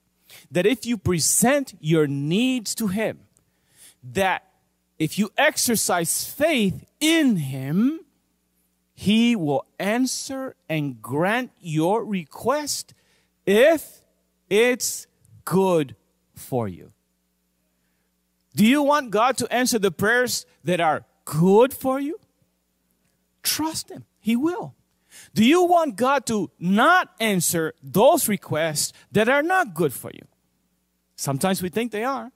[0.49, 3.19] That if you present your needs to Him,
[4.01, 4.47] that
[4.97, 7.99] if you exercise faith in Him,
[8.93, 12.93] He will answer and grant your request
[13.45, 14.05] if
[14.49, 15.07] it's
[15.45, 15.95] good
[16.35, 16.91] for you.
[18.55, 22.19] Do you want God to answer the prayers that are good for you?
[23.43, 24.75] Trust Him, He will.
[25.33, 30.25] Do you want God to not answer those requests that are not good for you?
[31.15, 32.31] Sometimes we think they are,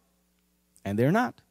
[0.84, 1.42] and they're not.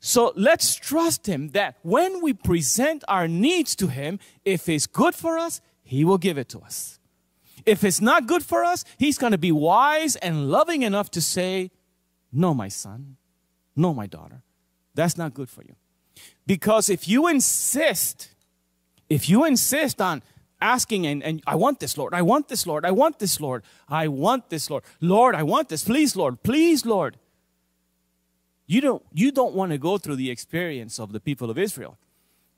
[0.00, 5.14] So let's trust Him that when we present our needs to Him, if it's good
[5.14, 6.98] for us, He will give it to us.
[7.66, 11.20] If it's not good for us, he's going to be wise and loving enough to
[11.20, 11.72] say,
[12.32, 13.16] No, my son,
[13.74, 14.42] no, my daughter,
[14.94, 15.74] that's not good for you.
[16.46, 18.30] Because if you insist,
[19.10, 20.22] if you insist on
[20.60, 23.62] asking and, and I want this, Lord, I want this, Lord, I want this, Lord,
[23.88, 27.18] I want this, Lord, Lord, I want this, please, Lord, please, Lord.
[28.66, 31.98] You don't, you don't want to go through the experience of the people of Israel.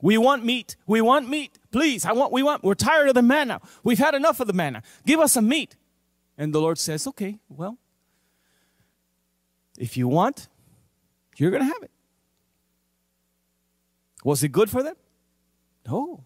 [0.01, 0.75] We want meat.
[0.87, 1.59] We want meat.
[1.71, 3.61] Please, I want, we want, we're tired of the manna.
[3.83, 4.81] We've had enough of the manna.
[5.05, 5.75] Give us some meat.
[6.37, 7.77] And the Lord says, okay, well,
[9.77, 10.47] if you want,
[11.37, 11.91] you're going to have it.
[14.23, 14.95] Was it good for them?
[15.87, 16.23] No.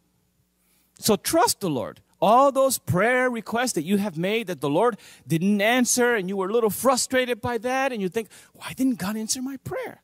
[1.00, 2.02] So trust the Lord.
[2.22, 4.98] All those prayer requests that you have made that the Lord
[5.28, 8.98] didn't answer and you were a little frustrated by that and you think, why didn't
[8.98, 10.02] God answer my prayer?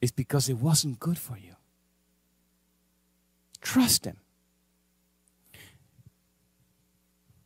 [0.00, 1.56] It's because it wasn't good for you.
[3.66, 4.16] Trust Him.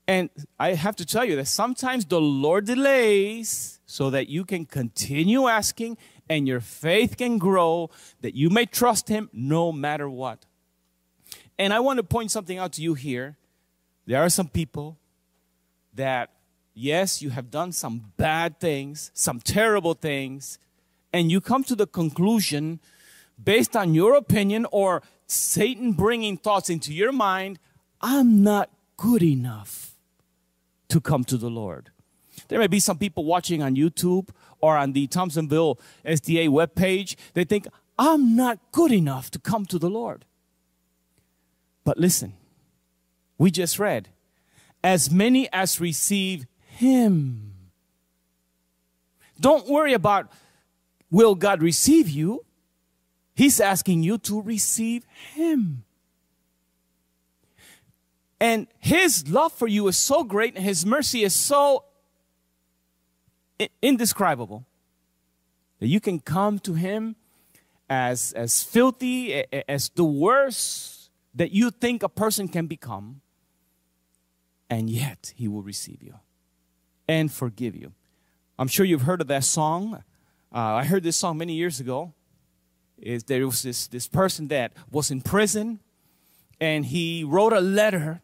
[0.07, 4.67] And I have to tell you that sometimes the Lord delays so that you can
[4.67, 5.97] continue asking
[6.29, 7.89] and your faith can grow,
[8.21, 10.45] that you may trust Him no matter what.
[11.59, 13.39] And I want to point something out to you here.
[14.05, 14.99] There are some people
[15.95, 16.29] that,
[16.75, 20.59] yes, you have done some bad things, some terrible things,
[21.15, 22.79] and you come to the conclusion
[23.43, 27.59] based on your opinion or Satan bringing thoughts into your mind,
[28.01, 29.97] I'm not good enough
[30.89, 31.91] to come to the Lord.
[32.49, 34.31] There may be some people watching on YouTube
[34.61, 37.67] or on the Thompsonville SDA webpage, they think,
[37.99, 40.25] I'm not good enough to come to the Lord.
[41.85, 42.35] But listen,
[43.39, 44.09] we just read,
[44.83, 47.55] as many as receive Him.
[49.39, 50.31] Don't worry about
[51.11, 52.45] will God receive you.
[53.41, 55.85] He's asking you to receive Him.
[58.39, 61.85] And His love for you is so great, and His mercy is so
[63.81, 64.67] indescribable
[65.79, 67.17] that you can come to Him
[67.89, 73.23] as, as filthy, as the worst that you think a person can become,
[74.69, 76.17] and yet He will receive you
[77.09, 77.95] and forgive you.
[78.59, 80.05] I'm sure you've heard of that song.
[80.55, 82.13] Uh, I heard this song many years ago.
[83.01, 85.81] Is there was this, this person that was in prison
[86.61, 88.21] and he wrote a letter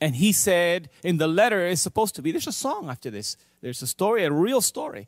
[0.00, 3.36] and he said in the letter it's supposed to be there's a song after this.
[3.60, 5.06] There's a story a real story.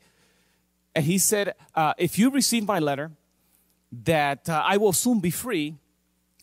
[0.94, 3.10] And he said uh, if you receive my letter
[4.04, 5.76] that uh, i will soon be free.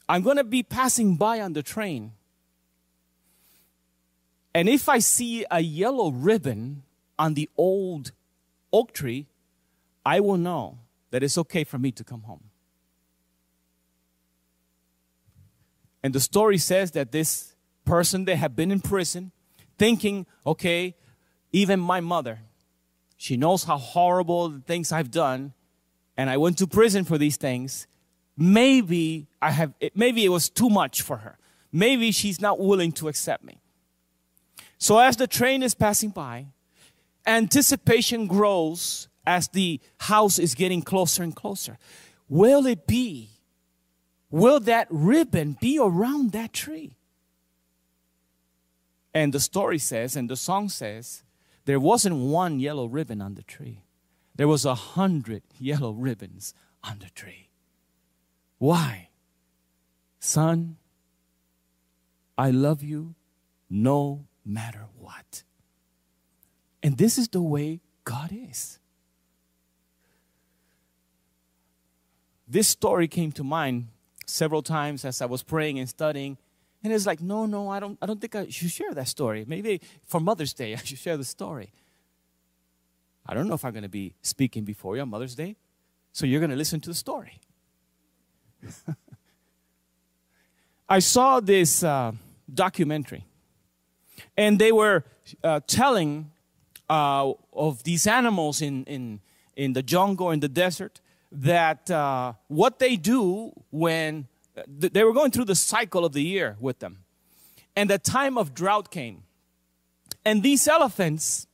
[0.07, 2.11] I'm going to be passing by on the train.
[4.53, 6.83] And if i see a yellow ribbon
[7.17, 8.11] on the old
[8.73, 9.27] oak tree,
[10.05, 10.79] I will know
[11.11, 12.43] that it's okay for me to come home.
[16.03, 19.31] And the story says that this person that had been in prison,
[19.77, 20.95] thinking, okay,
[21.51, 22.39] even my mother,
[23.17, 25.53] she knows how horrible the things I've done,
[26.17, 27.87] and I went to prison for these things.
[28.37, 31.37] Maybe I have, maybe it was too much for her.
[31.71, 33.59] Maybe she's not willing to accept me.
[34.77, 36.47] So as the train is passing by,
[37.25, 41.77] anticipation grows as the house is getting closer and closer.
[42.29, 43.29] Will it be?
[44.29, 46.97] Will that ribbon be around that tree?
[49.13, 51.23] And the story says, and the song says,
[51.65, 53.83] there wasn't one yellow ribbon on the tree.
[54.35, 56.53] There was a hundred yellow ribbons
[56.83, 57.49] on the tree.
[58.57, 59.09] Why?
[60.19, 60.77] Son,
[62.37, 63.15] I love you
[63.69, 65.43] no matter what.
[66.83, 68.79] And this is the way God is.
[72.55, 73.89] This story came to mind
[74.25, 76.37] several times as I was praying and studying.
[76.85, 79.43] And it's like, no, no, I don't, I don't think I should share that story.
[79.45, 81.73] Maybe for Mother's Day, I should share the story.
[83.25, 85.57] I don't know if I'm going to be speaking before you on Mother's Day.
[86.13, 87.41] So you're going to listen to the story.
[90.87, 92.13] I saw this uh,
[92.53, 93.25] documentary,
[94.37, 95.03] and they were
[95.43, 96.31] uh, telling
[96.89, 99.19] uh, of these animals in, in,
[99.57, 101.01] in the jungle, in the desert,
[101.31, 104.27] that uh, what they do when
[104.79, 106.99] th- they were going through the cycle of the year with them.
[107.75, 109.23] And the time of drought came.
[110.23, 111.47] And these elephants,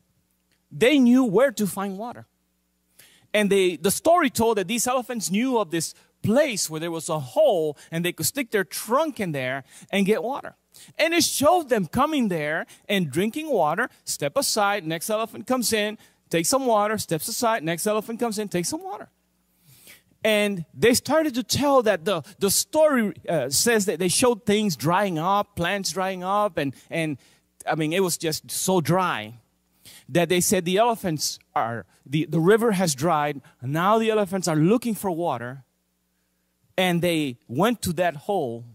[0.72, 2.28] they knew where to find water.
[3.34, 7.10] And they, the story told that these elephants knew of this place where there was
[7.10, 10.56] a hole and they could stick their trunk in there and get water.
[10.98, 15.98] And it showed them coming there and drinking water, step aside, next elephant comes in,
[16.30, 19.10] takes some water, steps aside, next elephant comes in, takes some water.
[20.24, 24.76] And they started to tell that the, the story uh, says that they showed things
[24.76, 27.18] drying up, plants drying up, and, and
[27.66, 29.36] I mean, it was just so dry
[30.10, 34.56] that they said the elephants are, the, the river has dried, now the elephants are
[34.56, 35.64] looking for water,
[36.78, 38.66] and they went to that hole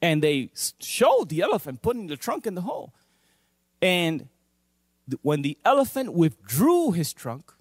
[0.00, 0.50] and they
[0.80, 2.94] showed the elephant putting the trunk in the hole.
[3.82, 4.28] And
[5.22, 7.52] when the elephant withdrew his trunk,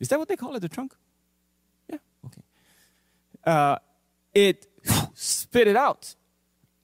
[0.00, 0.94] is that what they call it, the trunk?
[3.46, 3.76] Uh,
[4.32, 4.66] it
[5.14, 6.14] spit it out.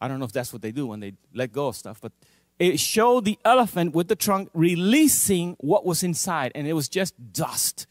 [0.01, 2.13] I don't know if that's what they do when they let go of stuff, but
[2.59, 7.15] it showed the elephant with the trunk releasing what was inside, and it was just
[7.33, 7.87] dust,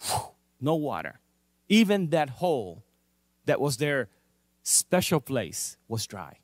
[0.60, 1.20] no water.
[1.68, 2.84] Even that hole
[3.46, 4.08] that was their
[4.62, 6.38] special place was dry.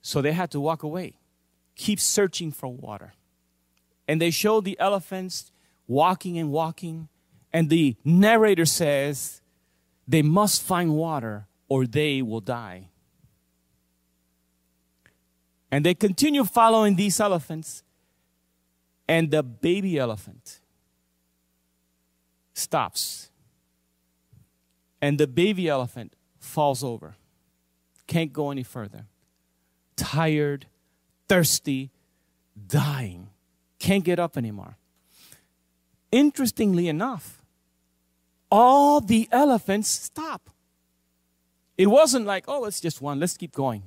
[0.00, 1.18] So they had to walk away,
[1.76, 3.14] keep searching for water.
[4.08, 5.52] And they showed the elephants
[5.86, 7.08] walking and walking.
[7.52, 9.41] And the narrator says
[10.12, 12.90] they must find water or they will die.
[15.70, 17.82] And they continue following these elephants.
[19.08, 20.60] And the baby elephant
[22.52, 23.30] stops.
[25.00, 27.16] And the baby elephant falls over,
[28.06, 29.06] can't go any further
[29.96, 30.66] tired,
[31.28, 31.90] thirsty,
[32.66, 33.28] dying,
[33.78, 34.76] can't get up anymore.
[36.10, 37.41] Interestingly enough,
[38.52, 40.50] all the elephants stop.
[41.78, 43.82] It wasn't like, oh, it's just one, let's keep going.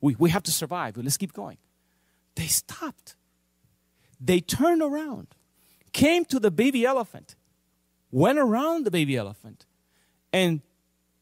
[0.00, 1.58] We, we have to survive, let's keep going.
[2.34, 3.14] They stopped.
[4.18, 5.28] They turned around,
[5.92, 7.36] came to the baby elephant,
[8.10, 9.66] went around the baby elephant,
[10.32, 10.62] and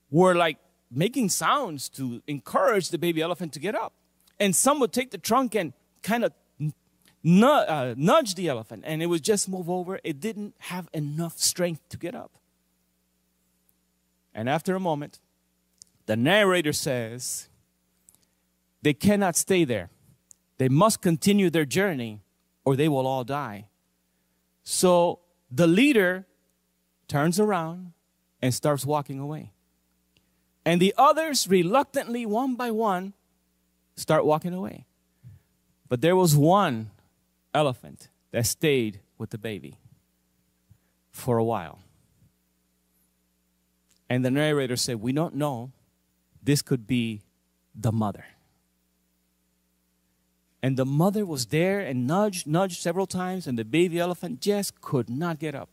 [0.09, 3.93] were like making sounds to encourage the baby elephant to get up.
[4.39, 5.73] And some would take the trunk and
[6.03, 6.33] kind of
[6.63, 9.99] uh, nudge the elephant, and it would just move over.
[10.05, 12.31] It didn't have enough strength to get up.
[14.35, 15.21] And after a moment,
[16.07, 17.49] the narrator says,
[18.83, 19.91] they cannot stay there.
[20.59, 22.21] They must continue their journey
[22.65, 23.69] or they will all die.
[24.63, 25.21] So
[25.51, 26.27] the leader
[27.09, 27.93] turns around
[28.43, 29.53] and starts walking away.
[30.67, 33.13] And the others, reluctantly, one by one,
[33.97, 34.87] start walking away.
[35.89, 36.91] But there was one
[37.53, 39.79] elephant that stayed with the baby
[41.11, 41.84] for a while.
[44.15, 45.73] And the narrator said, We don't know.
[46.41, 47.23] This could be
[47.75, 48.27] the mother.
[50.63, 54.81] And the mother was there and nudged, nudged several times, and the baby elephant just
[54.81, 55.69] could not get up.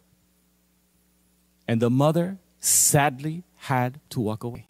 [1.68, 4.66] And the mother sadly had to walk away.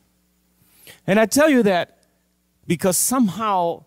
[1.07, 2.03] And I tell you that
[2.67, 3.85] because somehow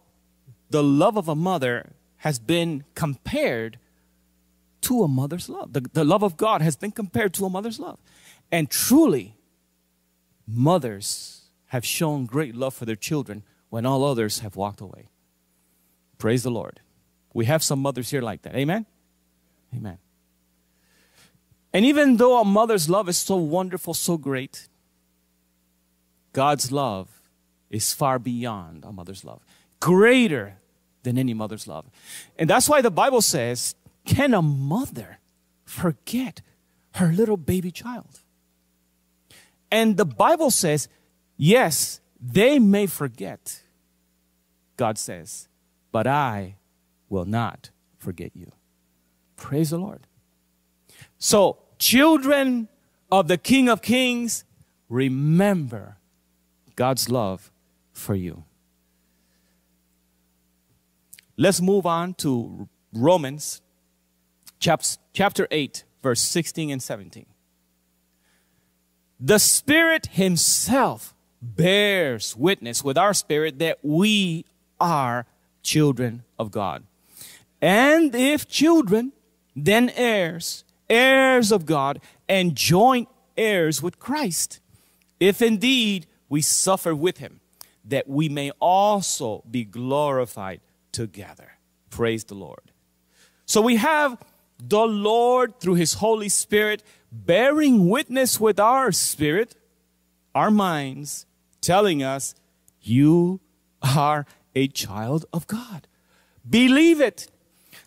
[0.71, 3.79] the love of a mother has been compared
[4.81, 5.75] to a mother's love.
[5.75, 7.99] The, the love of God has been compared to a mother's love.
[8.51, 9.35] And truly,
[10.47, 15.09] mothers have shown great love for their children when all others have walked away.
[16.19, 16.81] Praise the Lord.
[17.33, 18.55] We have some mothers here like that.
[18.55, 18.87] Amen?
[19.75, 19.99] Amen.
[21.73, 24.69] And even though a mother's love is so wonderful, so great,
[26.33, 27.09] God's love
[27.71, 29.43] is far beyond a mother's love,
[29.81, 30.59] greater
[31.03, 31.87] than any mother's love.
[32.39, 33.75] And that's why the Bible says,
[34.05, 35.19] Can a mother
[35.65, 36.41] forget
[36.95, 38.21] her little baby child?
[39.75, 40.89] And the Bible says,
[41.37, 43.61] Yes, they may forget,
[44.77, 45.49] God says,
[45.91, 46.55] but I
[47.09, 48.53] will not forget you.
[49.35, 50.07] Praise the Lord.
[51.19, 52.69] So, children
[53.11, 54.45] of the King of Kings,
[54.89, 55.97] remember
[56.77, 57.51] God's love
[57.93, 58.45] for you.
[61.37, 63.61] Let's move on to Romans
[64.61, 67.27] chapter 8, verse 16 and 17.
[69.27, 74.45] The Spirit Himself bears witness with our spirit that we
[74.79, 75.25] are
[75.63, 76.85] children of God.
[77.63, 79.13] And if children,
[79.57, 84.61] then heirs, heirs of God, and joint heirs with Christ.
[85.19, 87.41] If indeed we suffer with him,
[87.83, 90.61] that we may also be glorified
[90.93, 91.53] together.
[91.89, 92.73] Praise the Lord.
[93.47, 94.19] So we have
[94.59, 96.83] the Lord through his Holy Spirit
[97.15, 99.57] bearing witness with our spirit,
[100.35, 101.27] our minds,
[101.61, 102.35] telling us,
[102.81, 103.41] You
[103.83, 105.87] are a child of God.
[106.49, 107.31] Believe it.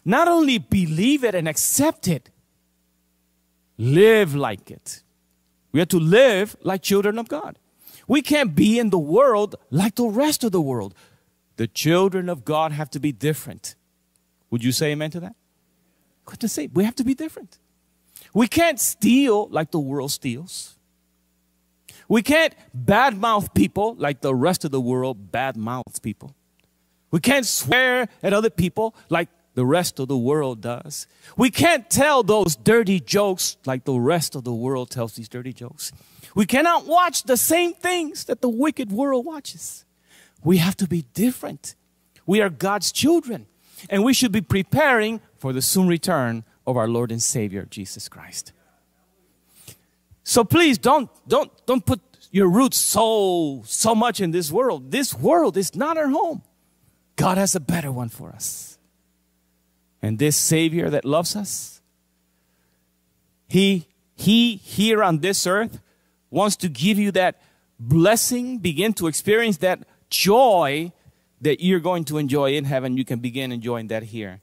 [0.06, 2.30] Not only believe it and accept it,
[3.78, 5.04] live like it.
[5.72, 7.60] We have to live like children of God.
[8.08, 10.96] We can't be in the world like the rest of the world.
[11.58, 13.76] The children of God have to be different.
[14.50, 15.36] Would you say amen to that?
[16.26, 16.68] What to say?
[16.68, 17.60] We have to be different.
[18.38, 20.76] We can't steal like the world steals.
[22.08, 26.36] We can't badmouth people like the rest of the world badmouths people.
[27.10, 31.08] We can't swear at other people like the rest of the world does.
[31.36, 35.52] We can't tell those dirty jokes like the rest of the world tells these dirty
[35.52, 35.92] jokes.
[36.36, 39.84] We cannot watch the same things that the wicked world watches.
[40.44, 41.74] We have to be different.
[42.28, 43.48] We are God's children,
[43.90, 48.07] and we should be preparing for the soon return of our Lord and Savior Jesus
[48.07, 48.51] Christ.
[50.24, 52.01] So please don't don't don't put
[52.32, 54.91] your roots so so much in this world.
[54.91, 56.43] This world is not our home.
[57.15, 58.78] God has a better one for us.
[60.01, 61.82] And this Savior that loves us,
[63.47, 65.82] He, He here on this earth
[66.30, 67.41] wants to give you that
[67.80, 70.91] blessing, begin to experience that joy
[71.41, 72.97] that you're going to enjoy in heaven.
[72.97, 74.41] You can begin enjoying that here.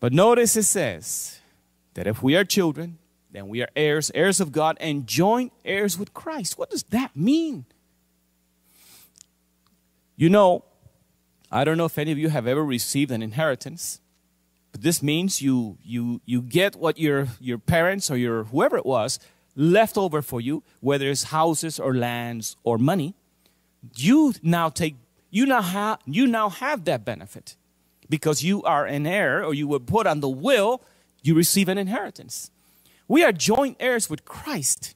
[0.00, 1.40] But notice it says
[1.94, 2.98] that if we are children,
[3.30, 6.56] then we are heirs, heirs of God, and joint heirs with Christ.
[6.56, 7.66] What does that mean?
[10.16, 10.64] You know,
[11.50, 14.00] I don't know if any of you have ever received an inheritance,
[14.72, 18.86] but this means you you you get what your your parents or your whoever it
[18.86, 19.18] was
[19.56, 23.14] left over for you, whether it's houses or lands or money.
[23.96, 24.96] You now take
[25.30, 27.56] you now have you now have that benefit
[28.08, 30.82] because you are an heir or you were put on the will.
[31.22, 32.50] You receive an inheritance.
[33.06, 34.94] We are joint heirs with Christ,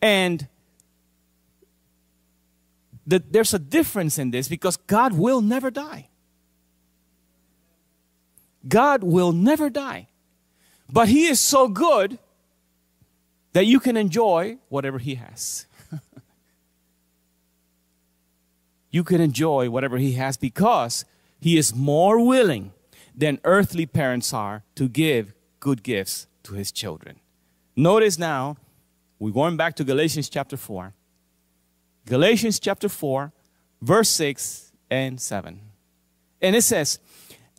[0.00, 0.48] and
[3.06, 6.08] that there's a difference in this because God will never die.
[8.66, 10.08] God will never die.
[10.90, 12.18] But He is so good
[13.52, 15.66] that you can enjoy whatever He has.
[18.90, 21.04] you can enjoy whatever He has because
[21.44, 22.72] He is more willing
[23.14, 27.20] than earthly parents are to give good gifts to His children.
[27.76, 28.56] Notice now,
[29.18, 30.94] we're going back to Galatians chapter 4.
[32.06, 33.30] Galatians chapter 4,
[33.82, 35.60] verse 6 and 7.
[36.40, 36.98] And it says,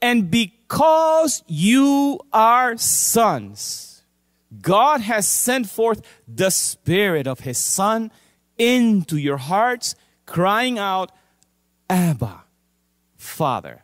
[0.02, 4.02] And because you are sons,
[4.64, 8.12] God has sent forth the Spirit of His Son
[8.58, 9.94] into your hearts,
[10.26, 11.12] crying out,
[11.88, 12.45] Abba,
[13.26, 13.84] Father.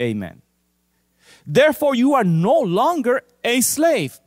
[0.00, 0.42] Amen.
[1.46, 4.20] Therefore, you are no longer a slave,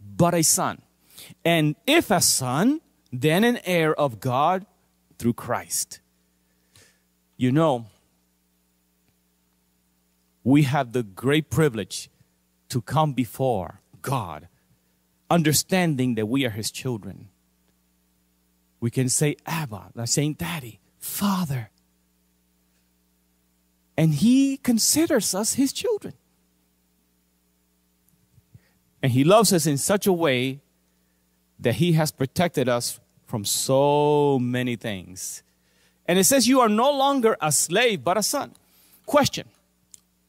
[0.00, 0.82] but a son.
[1.44, 2.80] And if a son,
[3.12, 4.66] then an heir of God
[5.18, 6.00] through Christ.
[7.36, 7.86] You know,
[10.44, 12.08] we have the great privilege
[12.68, 14.48] to come before God,
[15.30, 17.28] understanding that we are His children.
[18.80, 21.70] We can say Abba, like saying Daddy, Father.
[23.96, 26.14] And He considers us His children.
[29.02, 30.60] And He loves us in such a way
[31.58, 35.42] that He has protected us from so many things.
[36.06, 38.52] And it says, You are no longer a slave, but a son.
[39.04, 39.46] Question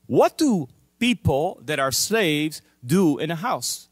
[0.08, 0.68] What do
[1.00, 3.90] people that are slaves do in a house?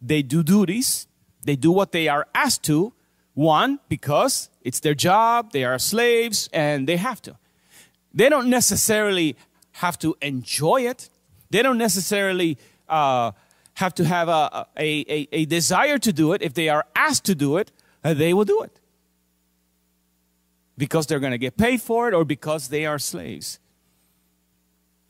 [0.00, 1.06] They do duties,
[1.44, 2.92] they do what they are asked to.
[3.34, 7.36] One, because it's their job, they are slaves, and they have to.
[8.14, 9.36] They don't necessarily
[9.72, 11.10] have to enjoy it,
[11.50, 12.58] they don't necessarily
[12.88, 13.32] uh,
[13.74, 16.42] have to have a, a, a, a desire to do it.
[16.42, 17.72] If they are asked to do it,
[18.04, 18.80] uh, they will do it
[20.76, 23.58] because they're going to get paid for it or because they are slaves.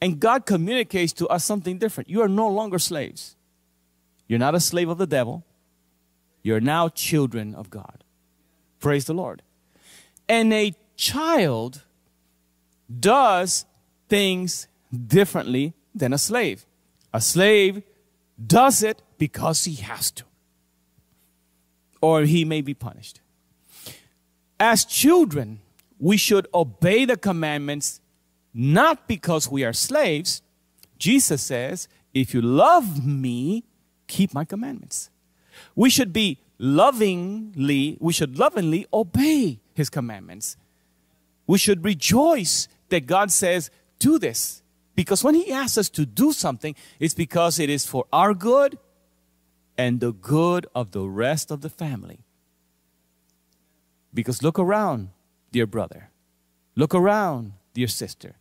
[0.00, 2.10] And God communicates to us something different.
[2.10, 3.36] You are no longer slaves.
[4.26, 5.44] You're not a slave of the devil.
[6.42, 8.04] You're now children of God.
[8.80, 9.42] Praise the Lord.
[10.28, 11.83] And a child
[13.00, 13.64] does
[14.08, 14.68] things
[15.06, 16.66] differently than a slave.
[17.12, 17.82] A slave
[18.44, 20.24] does it because he has to,
[22.00, 23.20] or he may be punished.
[24.58, 25.60] As children,
[25.98, 28.00] we should obey the commandments
[28.52, 30.42] not because we are slaves.
[30.98, 33.64] Jesus says, If you love me,
[34.06, 35.10] keep my commandments.
[35.74, 40.56] We should be lovingly, we should lovingly obey his commandments.
[41.46, 44.62] We should rejoice that God says, Do this.
[44.94, 48.78] Because when he asks us to do something, it's because it is for our good
[49.76, 52.20] and the good of the rest of the family.
[54.12, 55.08] Because look around,
[55.50, 56.10] dear brother.
[56.76, 58.36] Look around, dear sister.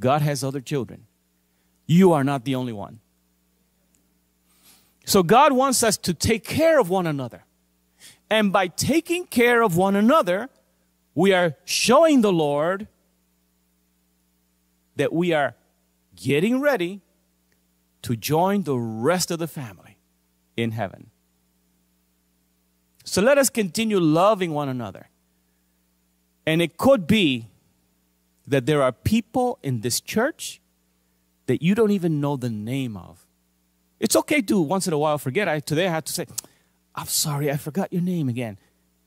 [0.00, 1.06] God has other children.
[1.86, 3.00] You are not the only one.
[5.04, 7.44] So God wants us to take care of one another.
[8.30, 10.48] And by taking care of one another,
[11.16, 12.86] we are showing the Lord
[14.96, 15.54] that we are
[16.14, 17.00] getting ready
[18.02, 19.98] to join the rest of the family
[20.56, 21.10] in heaven.
[23.04, 25.08] So let us continue loving one another.
[26.46, 27.48] And it could be
[28.46, 30.60] that there are people in this church
[31.46, 33.26] that you don't even know the name of.
[33.98, 35.48] It's okay to once in a while forget.
[35.48, 36.26] I today I had to say,
[36.94, 38.58] I'm sorry, I forgot your name again.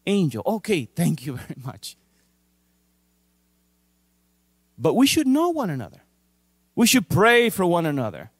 [0.06, 0.44] Angel.
[0.46, 1.96] Okay, thank you very much.
[4.80, 6.02] But we should know one another.
[6.76, 8.32] We should pray for one another.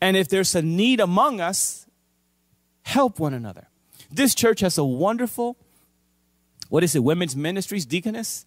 [0.00, 1.86] And if there's a need among us,
[2.82, 3.68] help one another.
[4.10, 5.56] This church has a wonderful
[6.68, 8.44] what is it, women's ministries, deaconess?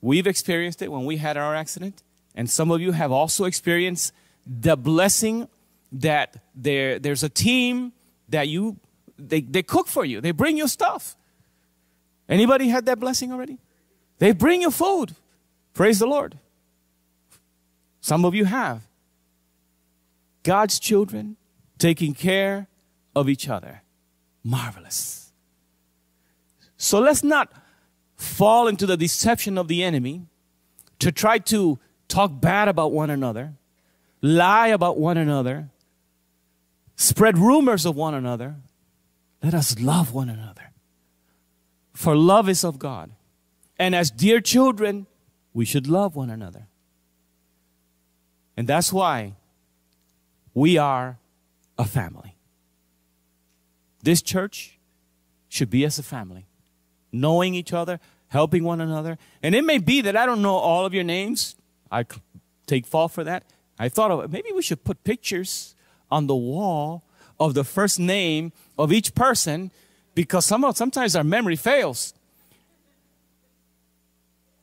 [0.00, 2.02] We've experienced it when we had our accident.
[2.34, 4.12] And some of you have also experienced
[4.46, 5.48] the blessing
[5.92, 7.92] that there, there's a team
[8.28, 8.76] that you,
[9.18, 10.20] they, they cook for you.
[10.20, 11.16] They bring you stuff.
[12.28, 13.58] Anybody had that blessing already?
[14.18, 15.14] They bring you food.
[15.72, 16.38] Praise the Lord.
[18.00, 18.82] Some of you have.
[20.42, 21.36] God's children
[21.78, 22.68] taking care
[23.16, 23.82] of each other.
[24.42, 25.32] Marvelous.
[26.76, 27.50] So let's not
[28.16, 30.26] fall into the deception of the enemy
[30.98, 33.54] to try to talk bad about one another,
[34.20, 35.70] lie about one another,
[36.96, 38.56] spread rumors of one another.
[39.42, 40.72] Let us love one another.
[41.92, 43.10] For love is of God.
[43.78, 45.06] And as dear children,
[45.52, 46.68] we should love one another.
[48.56, 49.34] And that's why
[50.52, 51.18] we are
[51.76, 52.36] a family.
[54.02, 54.78] This church
[55.48, 56.46] should be as a family
[57.14, 59.16] knowing each other, helping one another.
[59.42, 61.54] And it may be that I don't know all of your names.
[61.90, 62.04] I,
[62.66, 63.44] take fault for that.
[63.78, 65.74] I thought of maybe we should put pictures
[66.10, 67.04] on the wall
[67.38, 69.70] of the first name of each person
[70.14, 72.14] because some, sometimes our memory fails.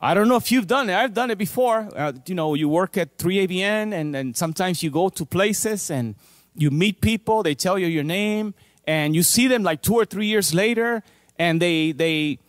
[0.03, 0.95] I don't know if you've done it.
[0.95, 1.87] I've done it before.
[1.95, 6.15] Uh, you know, you work at 3ABN and, and sometimes you go to places and
[6.55, 10.05] you meet people, they tell you your name, and you see them like two or
[10.05, 11.03] three years later,
[11.37, 12.39] and they, they,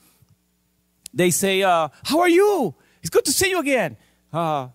[1.13, 2.75] they say, uh, How are you?
[3.03, 3.97] It's good to see you again.
[4.33, 4.69] Uh,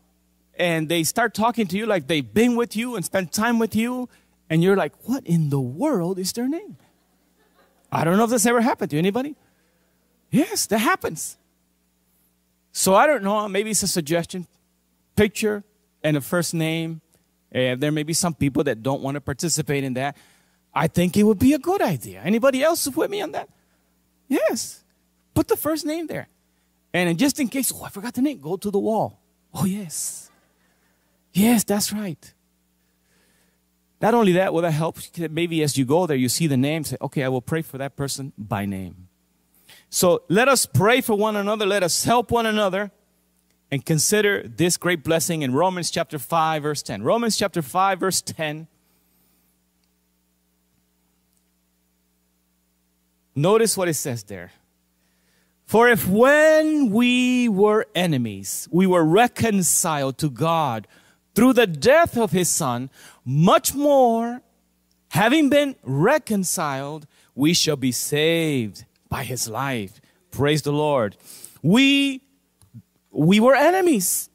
[0.55, 3.75] and they start talking to you like they've been with you and spent time with
[3.75, 4.07] you,
[4.49, 6.78] and you're like, What in the world is their name?
[7.91, 9.36] I don't know if this ever happened to anybody.
[10.30, 11.38] Yes, that happens.
[12.78, 14.45] So I don't know, maybe it's a suggestion.
[15.15, 15.63] Picture
[16.03, 17.01] and a first name.
[17.51, 20.15] And there may be some people that don't want to participate in that.
[20.75, 22.21] I think it would be a good idea.
[22.23, 23.49] Anybody else with me on that?
[24.28, 24.84] Yes.
[25.34, 26.28] Put the first name there.
[26.93, 29.21] And just in case, oh, I forgot the name, go to the wall.
[29.55, 30.30] Oh, yes.
[31.34, 32.32] Yes, that's right.
[33.99, 34.99] Not only that, will that help?
[35.17, 37.80] Maybe as you go there, you see the name, say, okay, I will pray for
[37.80, 39.07] that person by name.
[39.89, 41.65] So let us pray for one another.
[41.65, 42.91] Let us help one another
[43.71, 47.03] and consider this great blessing in Romans chapter 5, verse 10.
[47.03, 48.67] Romans chapter 5, verse 10.
[53.35, 54.51] Notice what it says there.
[55.65, 60.88] For if when we were enemies, we were reconciled to God
[61.35, 62.89] through the death of his son,
[63.23, 64.41] much more,
[65.09, 70.01] having been reconciled, we shall be saved by his life.
[70.32, 71.18] Praise the Lord.
[71.62, 72.22] We,
[73.12, 74.30] we were enemies.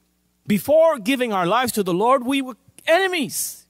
[0.47, 2.57] Before giving our lives to the Lord, we were
[2.87, 3.67] enemies.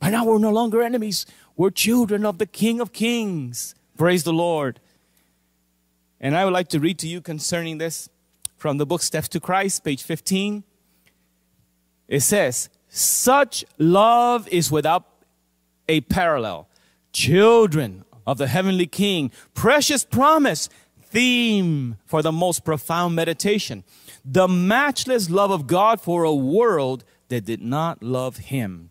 [0.00, 1.26] But now we're no longer enemies.
[1.56, 3.74] We're children of the King of Kings.
[3.96, 4.80] Praise the Lord.
[6.20, 8.08] And I would like to read to you concerning this
[8.56, 10.64] from the book Steps to Christ, page 15.
[12.08, 15.04] It says, Such love is without
[15.88, 16.68] a parallel.
[17.12, 19.30] Children of the heavenly king.
[19.54, 20.68] Precious promise,
[21.02, 23.84] theme for the most profound meditation.
[24.24, 28.90] The matchless love of God for a world that did not love him.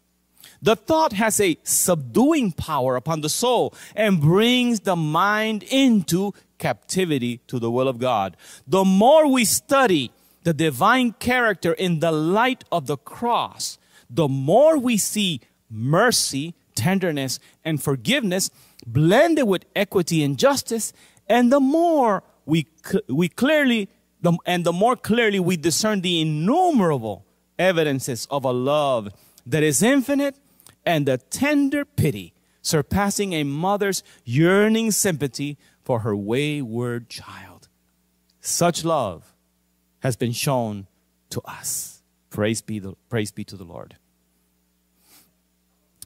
[0.62, 7.42] The thought has a subduing power upon the soul and brings the mind into captivity
[7.48, 8.38] to the will of God.
[8.66, 10.12] The more we study
[10.44, 13.78] the divine character in the light of the cross,
[14.10, 18.50] the more we see mercy, tenderness, and forgiveness
[18.86, 20.94] blended with equity and justice,
[21.28, 22.68] and the more we,
[23.08, 23.90] we clearly,
[24.22, 27.26] the, and the more clearly we discern the innumerable
[27.58, 29.12] evidences of a love
[29.46, 30.36] that is infinite
[30.86, 37.68] and the tender pity surpassing a mother's yearning sympathy for her wayward child.
[38.42, 39.34] Such love
[40.00, 40.88] has been shown
[41.30, 42.02] to us.
[42.30, 43.96] Praise be, the, praise be to the Lord.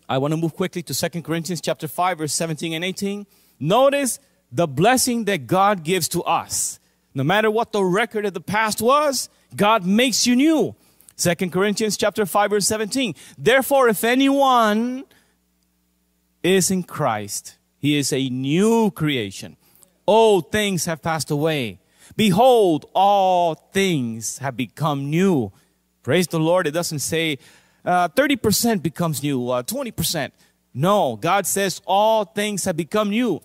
[0.10, 3.28] I want to move quickly to 2 Corinthians chapter 5 verse 17 and 18.
[3.60, 4.20] Notice
[4.52, 6.80] the blessing that God gives to us.
[7.14, 10.76] No matter what the record of the past was, God makes you new.
[11.18, 13.14] 2 Corinthians chapter 5 verse 17.
[13.38, 15.06] Therefore if anyone
[16.42, 19.58] is in Christ, he is a new creation.
[20.08, 21.80] Old things have passed away.
[22.16, 25.52] Behold, all things have become new.
[26.02, 26.66] Praise the Lord.
[26.66, 27.38] It doesn't say
[27.86, 30.32] uh, 30% becomes new, uh, 20%.
[30.74, 33.42] No, God says all things have become new.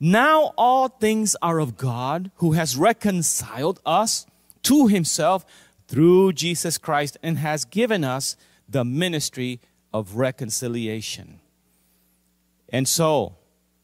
[0.00, 4.26] Now all things are of God who has reconciled us
[4.64, 5.44] to himself
[5.88, 8.36] through Jesus Christ and has given us
[8.68, 9.60] the ministry
[9.92, 11.40] of reconciliation.
[12.68, 13.36] And so,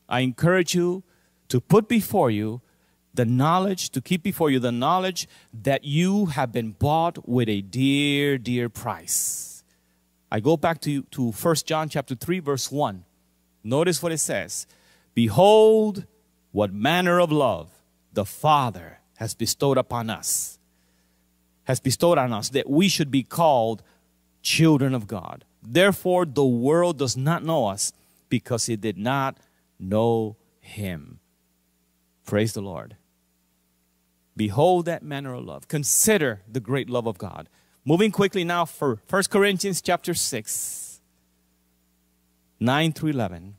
[0.09, 1.03] I encourage you
[1.49, 2.61] to put before you
[3.15, 7.63] the knowledge, to keep before you the knowledge that you have been bought with a
[7.63, 9.54] dear, dear price.
[10.35, 13.05] I go back to, to 1 John chapter 3, verse 1.
[13.63, 14.67] Notice what it says.
[15.15, 16.07] Behold,
[16.51, 17.71] what manner of love
[18.13, 20.59] the Father has bestowed upon us,
[21.69, 23.85] has bestowed on us, that we should be called
[24.43, 25.45] children of God.
[25.63, 27.93] Therefore, the world does not know us
[28.29, 29.39] because it did not
[29.79, 31.21] know him.
[32.27, 32.97] Praise the Lord.
[34.37, 35.69] Behold that manner of love.
[35.69, 37.49] Consider the great love of God.
[37.87, 41.01] Moving quickly now for 1 Corinthians chapter 6,
[42.59, 43.57] 9 through 11.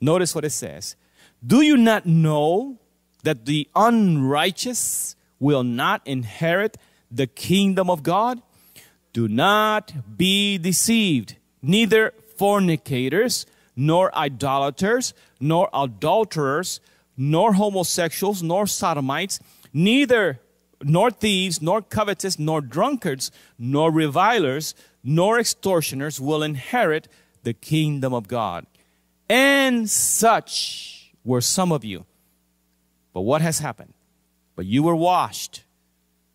[0.00, 0.94] Notice what it says.
[1.44, 2.78] Do you not know
[3.24, 6.76] that the unrighteous will not inherit
[7.10, 8.40] the kingdom of God?
[9.12, 11.34] Do not be deceived.
[11.60, 13.44] Neither fornicators,
[13.74, 16.80] nor idolaters, nor adulterers,
[17.16, 19.40] nor homosexuals, nor sodomites,
[19.72, 20.38] neither
[20.82, 27.08] nor thieves, nor covetous, nor drunkards, nor revilers, nor extortioners will inherit
[27.42, 28.66] the kingdom of God.
[29.28, 32.06] And such were some of you.
[33.12, 33.94] But what has happened?
[34.56, 35.64] But you were washed,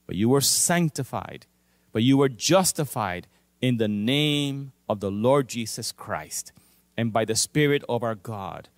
[0.05, 1.45] but you were sanctified,
[1.91, 3.27] but you were justified
[3.61, 6.51] in the name of the Lord Jesus Christ
[6.97, 8.69] and by the Spirit of our God.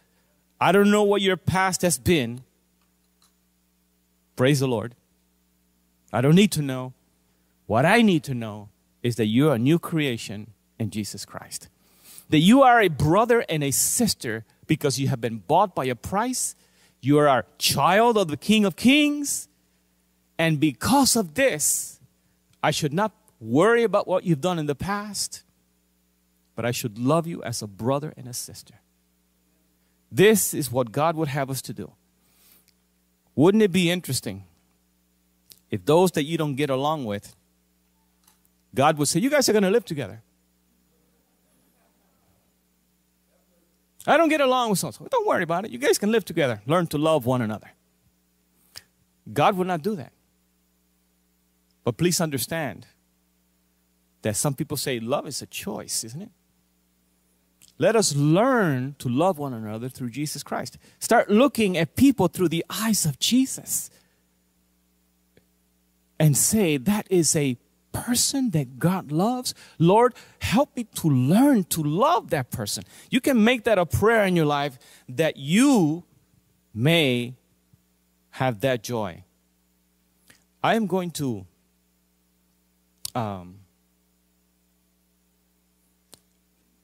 [0.59, 2.41] I don't know what your past has been.
[4.35, 4.95] Praise the Lord.
[6.15, 6.93] I don't need to know.
[7.65, 8.69] What I need to know
[9.03, 11.67] is that you're a new creation in Jesus Christ.
[12.29, 15.95] That you are a brother and a sister because you have been bought by a
[15.95, 16.55] price.
[17.01, 19.49] You are a child of the King of Kings.
[20.39, 21.99] And because of this,
[22.63, 23.11] I should not
[23.41, 25.43] worry about what you've done in the past,
[26.55, 28.75] but I should love you as a brother and a sister.
[30.09, 31.91] This is what God would have us to do.
[33.35, 34.45] Wouldn't it be interesting
[35.75, 37.35] if those that you don't get along with,
[38.73, 40.21] God would say, You guys are going to live together.
[44.07, 45.09] I don't get along with someone.
[45.11, 45.71] Don't worry about it.
[45.71, 46.61] You guys can live together.
[46.65, 47.71] Learn to love one another.
[49.33, 50.13] God would not do that.
[51.83, 52.85] But please understand
[54.21, 56.29] that some people say love is a choice, isn't it?
[57.77, 60.77] Let us learn to love one another through Jesus Christ.
[60.99, 63.89] Start looking at people through the eyes of Jesus
[66.19, 67.57] and say, That is a
[67.91, 69.53] person that God loves.
[69.79, 72.83] Lord, help me to learn to love that person.
[73.09, 76.03] You can make that a prayer in your life that you
[76.73, 77.35] may
[78.31, 79.23] have that joy.
[80.61, 81.45] I am going to
[83.13, 83.59] um,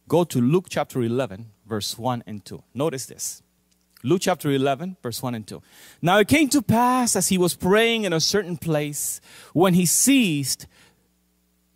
[0.07, 2.63] go to Luke chapter 11, verse 1 and 2.
[2.73, 3.43] Notice this.
[4.03, 5.61] Luke chapter 11, verse 1 and 2.
[6.01, 9.21] Now it came to pass as he was praying in a certain place,
[9.53, 10.67] when he ceased,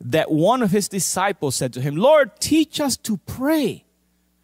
[0.02, 3.86] that one of his disciples said to him, Lord, teach us to pray,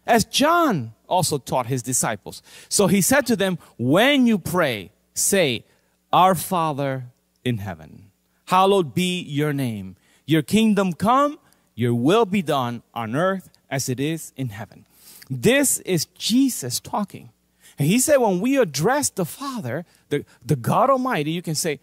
[0.06, 2.42] as John also taught his disciples.
[2.68, 5.64] So he said to them, When you pray, say,
[6.12, 7.06] Our Father
[7.44, 8.10] in heaven,
[8.46, 9.96] hallowed be your name.
[10.24, 11.38] Your kingdom come,
[11.74, 14.86] your will be done on earth as it is in heaven.
[15.28, 17.30] This is Jesus talking.
[17.78, 21.80] And he said, when we address the Father, the, the God Almighty, you can say,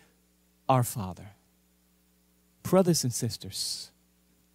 [0.67, 1.31] Our Father.
[2.63, 3.91] Brothers and sisters,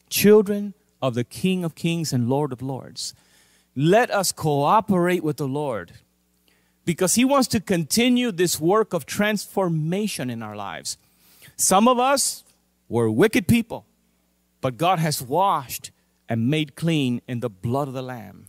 [0.09, 3.15] children of the King of Kings and Lord of Lords,
[3.75, 5.93] let us cooperate with the Lord
[6.85, 10.97] because He wants to continue this work of transformation in our lives.
[11.57, 12.45] Some of us
[12.89, 13.87] were wicked people,
[14.61, 15.91] but God has washed
[16.29, 18.47] and made clean in the blood of the Lamb.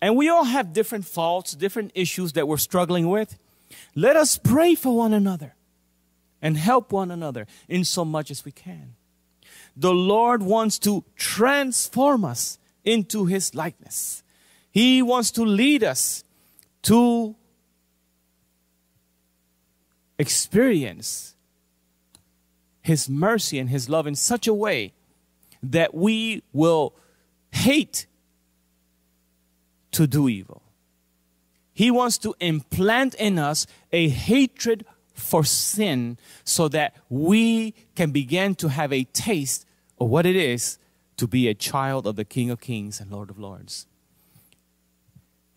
[0.00, 3.38] And we all have different faults, different issues that we're struggling with.
[3.94, 5.54] Let us pray for one another
[6.40, 8.94] and help one another in so much as we can.
[9.76, 14.22] The Lord wants to transform us into His likeness.
[14.70, 16.24] He wants to lead us
[16.82, 17.36] to
[20.18, 21.34] experience
[22.82, 24.92] His mercy and His love in such a way
[25.62, 26.94] that we will
[27.52, 28.06] hate
[29.92, 30.62] to do evil.
[31.72, 34.84] He wants to implant in us a hatred
[35.14, 39.66] for sin so that we can begin to have a taste
[39.98, 40.78] of what it is
[41.16, 43.86] to be a child of the King of Kings and Lord of Lords.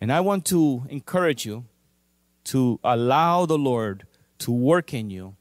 [0.01, 1.65] And I want to encourage you
[2.45, 4.05] to allow the Lord
[4.39, 5.36] to work in you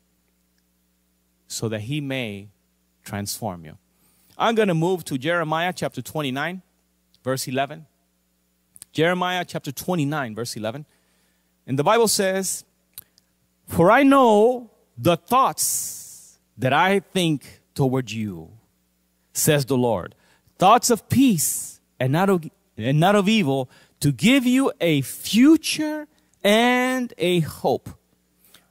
[1.48, 2.48] so that He may
[3.04, 3.76] transform you.
[4.38, 6.62] I'm going to move to Jeremiah chapter 29,
[7.22, 7.86] verse 11.
[8.92, 10.86] Jeremiah chapter 29, verse 11.
[11.66, 12.64] And the Bible says,
[13.66, 18.50] For I know the thoughts that I think toward you,
[19.32, 20.14] says the Lord.
[20.58, 22.44] Thoughts of peace and not of,
[22.76, 23.70] and not of evil,
[24.00, 26.06] to give you a future
[26.44, 27.88] and a hope.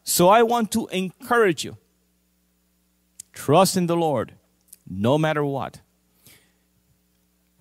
[0.03, 1.77] So I want to encourage you.
[3.33, 4.33] Trust in the Lord
[4.87, 5.81] no matter what.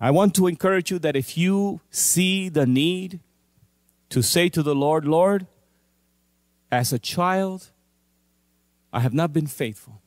[0.03, 3.19] I want to encourage you that if you see the need
[4.09, 5.45] to say to the Lord, Lord,
[6.71, 7.69] as a child,
[8.91, 10.01] I have not been faithful.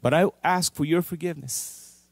[0.00, 2.02] But I ask for your forgiveness.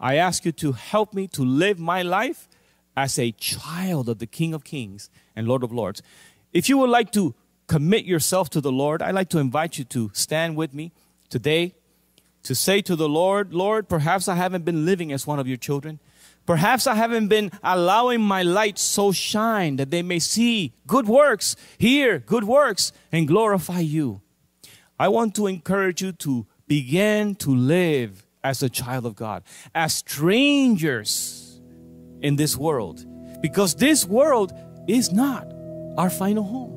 [0.00, 2.48] I ask you to help me to live my life
[2.96, 6.02] as a child of the King of Kings and Lord of Lords.
[6.54, 7.34] If you would like to
[7.66, 10.92] commit yourself to the Lord, I'd like to invite you to stand with me
[11.28, 11.74] today
[12.46, 15.56] to say to the Lord, Lord, perhaps I haven't been living as one of your
[15.56, 15.98] children.
[16.46, 21.56] Perhaps I haven't been allowing my light so shine that they may see good works,
[21.76, 24.20] hear good works, and glorify you.
[24.98, 29.42] I want to encourage you to begin to live as a child of God,
[29.74, 31.60] as strangers
[32.22, 33.04] in this world,
[33.42, 34.52] because this world
[34.86, 35.52] is not
[35.98, 36.74] our final home.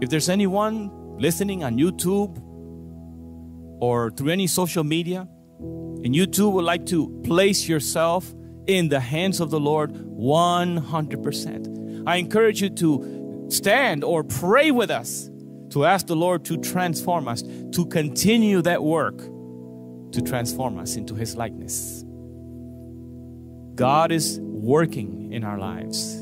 [0.00, 2.42] If there's anyone listening on YouTube
[3.80, 8.32] or through any social media, and you too would like to place yourself
[8.66, 14.90] in the hands of the Lord 100%, I encourage you to stand or pray with
[14.90, 15.30] us
[15.70, 19.20] to ask the Lord to transform us, to continue that work
[20.14, 22.04] to transform us into His likeness.
[23.74, 26.14] God is working in our lives.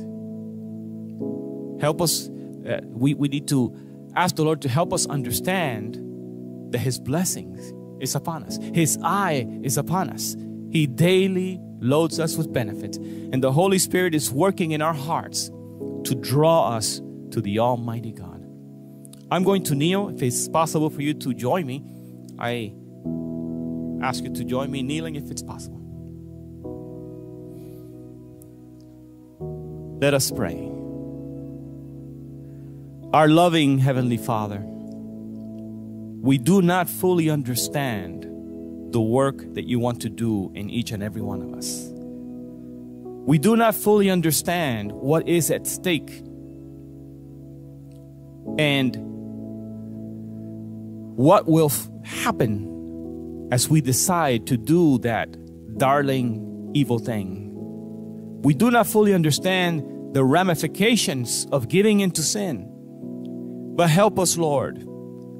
[1.83, 3.77] Help us, uh, we, we need to
[4.17, 5.99] ask the Lord to help us understand
[6.73, 10.37] that His blessings is upon us, His eye is upon us.
[10.71, 15.49] He daily loads us with benefit, and the Holy Spirit is working in our hearts
[16.05, 17.01] to draw us
[17.31, 18.45] to the Almighty God.
[19.31, 20.09] I'm going to kneel.
[20.11, 21.83] If it's possible for you to join me,
[22.39, 22.75] I
[24.03, 25.79] ask you to join me kneeling if it's possible.
[30.01, 30.69] Let us pray.
[33.15, 34.65] Our loving Heavenly Father,
[36.23, 38.23] we do not fully understand
[38.93, 41.89] the work that you want to do in each and every one of us.
[43.27, 46.23] We do not fully understand what is at stake
[48.57, 48.95] and
[51.17, 55.29] what will f- happen as we decide to do that
[55.77, 57.51] darling evil thing.
[58.45, 62.69] We do not fully understand the ramifications of giving into sin.
[63.75, 64.87] But help us, Lord,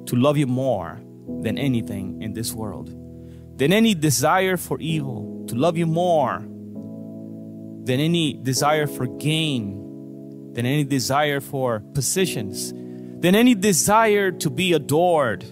[0.05, 1.01] to love you more
[1.41, 2.89] than anything in this world,
[3.57, 6.39] than any desire for evil, to love you more
[7.85, 12.71] than any desire for gain, than any desire for positions,
[13.21, 15.43] than any desire to be adored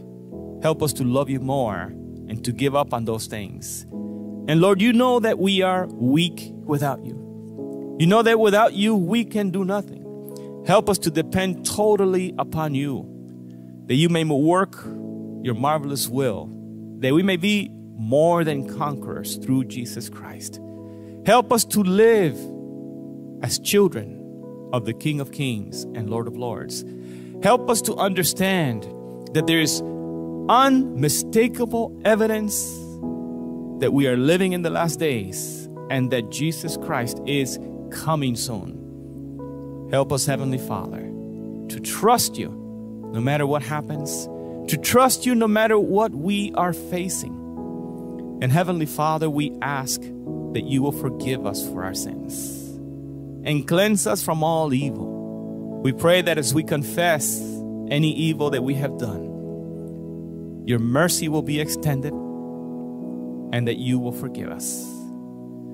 [0.62, 1.82] Help us to love you more
[2.28, 3.84] and to give up on those things.
[4.47, 7.97] And Lord, you know that we are weak without you.
[7.99, 10.64] You know that without you, we can do nothing.
[10.68, 13.08] Help us to depend totally upon you,
[13.92, 14.86] that you may work
[15.44, 16.46] your marvelous will,
[17.00, 20.62] that we may be more than conquerors through Jesus Christ.
[21.26, 22.38] Help us to live
[23.44, 26.86] as children of the King of Kings and Lord of Lords.
[27.44, 28.84] Help us to understand
[29.34, 29.82] that there is
[30.48, 32.64] unmistakable evidence
[33.82, 37.60] that we are living in the last days and that Jesus Christ is
[37.92, 39.89] coming soon.
[39.92, 41.02] Help us, Heavenly Father,
[41.68, 42.61] to trust you
[43.12, 44.28] no matter what happens,
[44.70, 47.34] to trust you no matter what we are facing.
[48.41, 52.57] And Heavenly Father, we ask that you will forgive us for our sins
[53.43, 55.82] and cleanse us from all evil.
[55.82, 57.39] We pray that as we confess
[57.89, 64.12] any evil that we have done, your mercy will be extended and that you will
[64.12, 64.86] forgive us.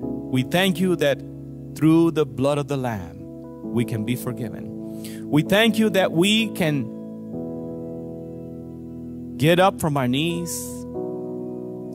[0.00, 1.20] We thank you that
[1.74, 3.18] through the blood of the Lamb,
[3.72, 5.28] we can be forgiven.
[5.30, 6.97] We thank you that we can
[9.38, 10.50] get up from our knees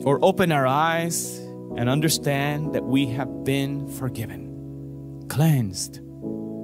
[0.06, 1.38] or open our eyes
[1.76, 6.00] and understand that we have been forgiven, cleansed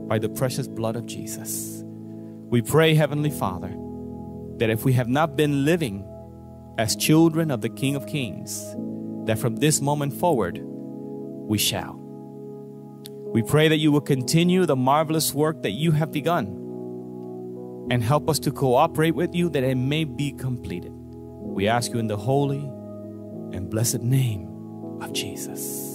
[0.08, 1.82] by the precious blood of Jesus.
[1.84, 3.76] We pray, Heavenly Father,
[4.56, 6.06] that if we have not been living
[6.78, 8.74] as children of the King of Kings,
[9.26, 11.96] that from this moment forward, we shall.
[13.32, 16.59] We pray that you will continue the marvelous work that you have begun
[17.90, 20.92] and help us to cooperate with you that it may be completed.
[20.92, 22.60] We ask you in the holy
[23.52, 24.46] and blessed name
[25.02, 25.89] of Jesus.